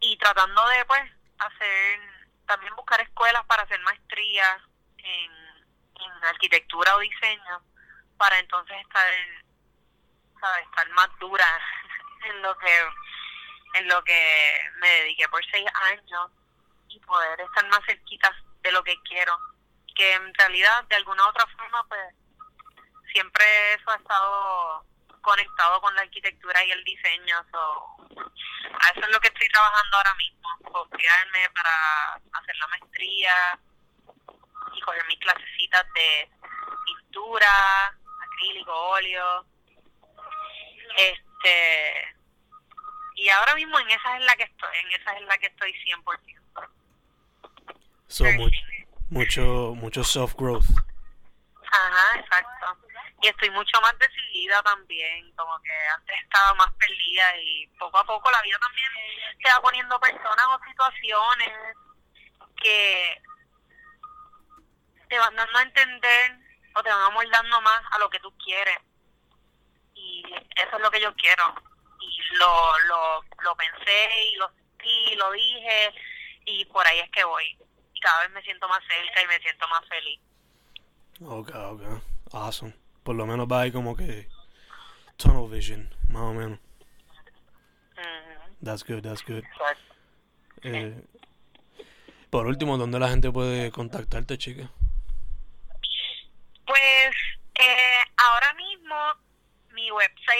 y 0.00 0.16
tratando 0.16 0.66
de 0.68 0.84
pues 0.86 1.02
hacer 1.38 2.00
también 2.46 2.74
buscar 2.74 3.00
escuelas 3.00 3.44
para 3.44 3.62
hacer 3.62 3.78
maestría 3.80 4.69
en, 5.04 5.32
en 6.00 6.24
arquitectura 6.24 6.96
o 6.96 7.00
diseño 7.00 7.62
para 8.16 8.38
entonces 8.38 8.76
estar 8.80 9.08
¿sabes? 10.40 10.64
estar 10.66 10.88
más 10.90 11.08
dura 11.18 11.46
en 12.24 12.42
lo 12.42 12.56
que 12.58 12.88
en 13.74 13.88
lo 13.88 14.02
que 14.02 14.70
me 14.80 14.88
dediqué 14.88 15.28
por 15.28 15.44
seis 15.50 15.66
años 15.92 16.30
y 16.88 16.98
poder 17.00 17.40
estar 17.40 17.66
más 17.68 17.80
cerquita 17.86 18.34
de 18.62 18.72
lo 18.72 18.82
que 18.82 19.00
quiero 19.02 19.38
que 19.94 20.14
en 20.14 20.34
realidad 20.34 20.84
de 20.84 20.96
alguna 20.96 21.28
otra 21.28 21.46
forma 21.46 21.84
pues 21.88 22.14
siempre 23.12 23.74
eso 23.74 23.90
ha 23.90 23.96
estado 23.96 24.84
conectado 25.20 25.80
con 25.80 25.94
la 25.94 26.02
arquitectura 26.02 26.64
y 26.64 26.70
el 26.70 26.84
diseño 26.84 27.36
a 27.36 28.88
eso 28.90 29.00
es 29.00 29.08
lo 29.08 29.20
que 29.20 29.28
estoy 29.28 29.48
trabajando 29.48 29.96
ahora 29.96 30.14
mismo 30.14 30.48
confiarme 30.72 31.50
para 31.50 32.14
hacer 32.32 32.56
la 32.56 32.66
maestría 32.68 33.58
y 34.80 34.82
coger 34.82 35.04
mis 35.06 35.18
clasecitas 35.18 35.86
de 35.94 36.30
pintura 36.84 37.88
acrílico 38.22 38.72
óleo. 38.72 39.44
Este 40.96 42.16
y 43.16 43.28
ahora 43.28 43.54
mismo 43.54 43.78
en 43.78 43.90
esa 43.90 44.16
es 44.16 44.24
la 44.24 44.34
que 44.36 44.44
estoy 44.44 44.76
en 44.82 45.00
esa 45.00 45.12
es 45.12 45.22
la 45.22 45.38
que 45.38 45.46
estoy 45.46 45.72
100% 45.72 46.40
so, 48.08 48.24
mucho 49.10 49.74
mucho 49.76 50.02
self 50.02 50.34
growth. 50.34 50.66
Ajá 51.70 52.18
exacto. 52.18 52.78
Y 53.22 53.28
estoy 53.28 53.50
mucho 53.50 53.80
más 53.82 53.96
decidida 53.98 54.62
también 54.62 55.30
como 55.36 55.60
que 55.60 55.72
antes 55.94 56.16
estaba 56.22 56.54
más 56.54 56.72
perdida 56.74 57.36
y 57.36 57.66
poco 57.78 57.98
a 57.98 58.04
poco 58.04 58.30
la 58.30 58.42
vida 58.42 58.58
también 58.58 58.88
te 59.42 59.50
va 59.50 59.60
poniendo 59.60 60.00
personas 60.00 60.46
o 60.48 60.64
situaciones 60.64 61.50
que 62.56 63.22
te 65.10 65.18
van 65.18 65.34
dando 65.34 65.58
a 65.58 65.62
entender 65.62 66.38
o 66.76 66.82
te 66.82 66.88
van 66.88 67.02
amoldando 67.02 67.60
más 67.60 67.82
a 67.90 67.98
lo 67.98 68.08
que 68.08 68.20
tú 68.20 68.32
quieres. 68.38 68.78
Y 69.94 70.22
eso 70.24 70.76
es 70.76 70.82
lo 70.82 70.90
que 70.90 71.00
yo 71.00 71.12
quiero. 71.16 71.52
Y 72.00 72.36
lo, 72.38 72.78
lo, 72.86 73.24
lo 73.42 73.56
pensé 73.56 74.30
y 74.32 74.36
lo 74.36 74.48
sentí, 74.48 75.16
lo 75.16 75.32
dije 75.32 75.92
y 76.46 76.64
por 76.66 76.86
ahí 76.86 77.00
es 77.00 77.10
que 77.10 77.24
voy. 77.24 77.58
Y 77.92 78.00
cada 78.00 78.20
vez 78.20 78.30
me 78.30 78.42
siento 78.42 78.68
más 78.68 78.80
cerca 78.88 79.22
y 79.22 79.26
me 79.26 79.38
siento 79.40 79.66
más 79.68 79.82
feliz. 79.88 80.20
Ok 81.22 81.50
ok. 81.54 81.82
Awesome. 82.32 82.74
Por 83.02 83.16
lo 83.16 83.26
menos 83.26 83.48
va 83.50 83.62
ahí 83.62 83.72
como 83.72 83.96
que 83.96 84.28
tunnel 85.16 85.50
vision 85.50 85.92
más 86.08 86.22
o 86.22 86.32
menos. 86.32 86.60
That's 88.62 88.84
good 88.84 89.02
that's 89.02 89.24
good. 89.26 89.42
Eh, 90.62 91.02
por 92.30 92.46
último 92.46 92.78
dónde 92.78 93.00
la 93.00 93.08
gente 93.08 93.32
puede 93.32 93.72
contactarte 93.72 94.38
chica 94.38 94.70
pues 96.70 97.14
eh, 97.58 98.04
ahora 98.16 98.54
mismo 98.54 98.96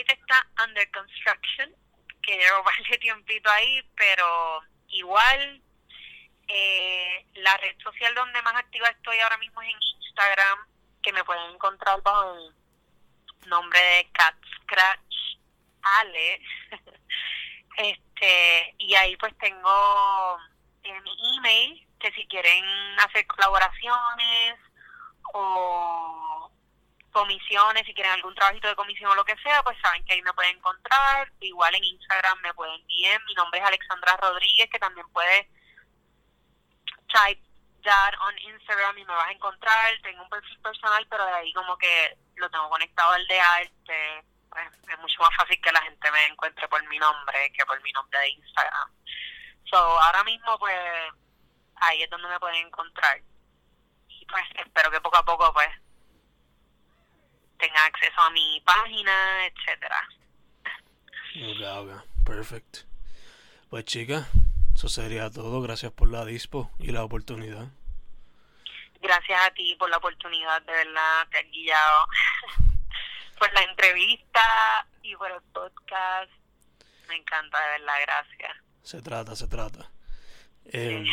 website 0.00 0.18
está 0.18 0.46
under 0.64 0.90
construction, 0.90 1.74
que 2.22 2.36
llevo 2.36 2.62
bastante 2.62 2.98
tiempito 3.00 3.50
ahí, 3.50 3.82
pero 3.96 4.62
igual 4.88 5.62
eh, 6.48 7.26
la 7.34 7.56
red 7.58 7.76
social 7.82 8.14
donde 8.14 8.42
más 8.42 8.56
activa 8.56 8.88
estoy 8.88 9.18
ahora 9.20 9.38
mismo 9.38 9.62
es 9.62 9.68
en 9.68 9.82
Instagram, 10.02 10.58
que 11.02 11.12
me 11.12 11.24
pueden 11.24 11.54
encontrar 11.54 12.00
bajo 12.02 12.34
el 12.34 13.48
nombre 13.48 13.80
de 13.80 14.10
Cat 14.12 14.36
Scratch 14.62 15.38
Ale. 15.82 16.42
este 17.78 18.74
Y 18.78 18.94
ahí 18.94 19.16
pues 19.16 19.36
tengo 19.38 20.38
eh, 20.82 21.00
mi 21.00 21.36
email, 21.36 21.88
que 21.98 22.12
si 22.12 22.26
quieren 22.26 22.64
hacer 23.00 23.26
colaboraciones 23.26 24.58
o 25.32 26.49
comisiones, 27.10 27.86
si 27.86 27.94
quieren 27.94 28.12
algún 28.12 28.34
trabajito 28.34 28.68
de 28.68 28.74
comisión 28.74 29.10
o 29.10 29.14
lo 29.14 29.24
que 29.24 29.36
sea, 29.38 29.62
pues 29.62 29.76
saben 29.82 30.04
que 30.04 30.14
ahí 30.14 30.22
me 30.22 30.32
pueden 30.32 30.56
encontrar. 30.56 31.30
Igual 31.40 31.74
en 31.74 31.84
Instagram 31.84 32.40
me 32.40 32.54
pueden 32.54 32.74
enviar. 32.80 33.20
Mi 33.26 33.34
nombre 33.34 33.60
es 33.60 33.66
Alexandra 33.66 34.16
Rodríguez, 34.16 34.68
que 34.70 34.78
también 34.78 35.08
puede 35.12 35.48
type 37.08 37.42
that 37.82 38.14
on 38.20 38.38
Instagram 38.38 38.98
y 38.98 39.04
me 39.04 39.14
vas 39.14 39.28
a 39.28 39.32
encontrar. 39.32 40.00
Tengo 40.02 40.22
un 40.22 40.30
perfil 40.30 40.60
personal, 40.60 41.06
pero 41.08 41.24
de 41.26 41.32
ahí 41.32 41.52
como 41.52 41.76
que 41.78 42.16
lo 42.36 42.50
tengo 42.50 42.68
conectado 42.68 43.12
al 43.12 43.26
de 43.26 43.40
arte. 43.40 44.24
Pues 44.48 44.66
es 44.88 44.98
mucho 44.98 45.22
más 45.22 45.34
fácil 45.36 45.60
que 45.60 45.72
la 45.72 45.82
gente 45.82 46.10
me 46.10 46.26
encuentre 46.26 46.66
por 46.68 46.84
mi 46.88 46.98
nombre 46.98 47.52
que 47.52 47.64
por 47.66 47.80
mi 47.82 47.92
nombre 47.92 48.18
de 48.18 48.30
Instagram. 48.30 48.90
So, 49.70 49.76
ahora 49.76 50.24
mismo, 50.24 50.58
pues, 50.58 50.76
ahí 51.76 52.02
es 52.02 52.10
donde 52.10 52.28
me 52.28 52.40
pueden 52.40 52.66
encontrar 52.66 53.20
pues 54.30 54.44
espero 54.54 54.90
que 54.90 55.00
poco 55.00 55.16
a 55.16 55.24
poco 55.24 55.52
pues 55.52 55.68
tenga 57.60 57.84
acceso 57.84 58.20
a 58.20 58.30
mi 58.30 58.60
página, 58.64 59.46
etcétera. 59.46 60.08
Ok, 61.36 61.62
ok, 61.78 62.24
perfecto. 62.24 62.80
Pues 63.68 63.84
chica, 63.84 64.26
eso 64.74 64.88
sería 64.88 65.30
todo. 65.30 65.60
Gracias 65.62 65.92
por 65.92 66.10
la 66.10 66.24
dispo 66.24 66.70
y 66.78 66.90
la 66.90 67.04
oportunidad. 67.04 67.68
Gracias 69.00 69.40
a 69.40 69.50
ti 69.52 69.76
por 69.78 69.88
la 69.88 69.96
oportunidad, 69.96 70.60
de 70.62 70.72
verdad, 70.72 71.28
te 71.30 71.38
has 71.38 71.50
guiado 71.50 72.06
por 73.38 73.52
la 73.54 73.62
entrevista 73.62 74.86
y 75.02 75.14
por 75.16 75.30
el 75.30 75.40
podcast. 75.52 76.30
Me 77.08 77.16
encanta, 77.16 77.58
de 77.60 77.70
verdad, 77.78 77.94
gracias. 78.02 78.56
Se 78.82 79.00
trata, 79.00 79.36
se 79.36 79.46
trata. 79.48 79.90
Eh, 80.66 81.04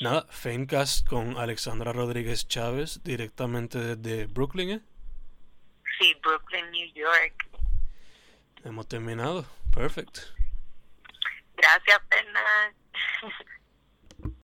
Nada, 0.00 0.26
Famecast 0.30 1.06
con 1.06 1.36
Alexandra 1.38 1.92
Rodríguez 1.92 2.46
Chávez, 2.46 3.02
directamente 3.02 3.78
desde 3.96 4.26
Brooklyn, 4.26 4.70
¿eh? 4.70 4.80
Sí, 5.98 6.14
Brooklyn, 6.22 6.70
New 6.70 6.92
York. 6.94 7.48
Hemos 8.64 8.86
terminado. 8.88 9.44
Perfect. 9.74 10.18
Gracias, 11.56 12.00
Fernanda. 12.08 12.74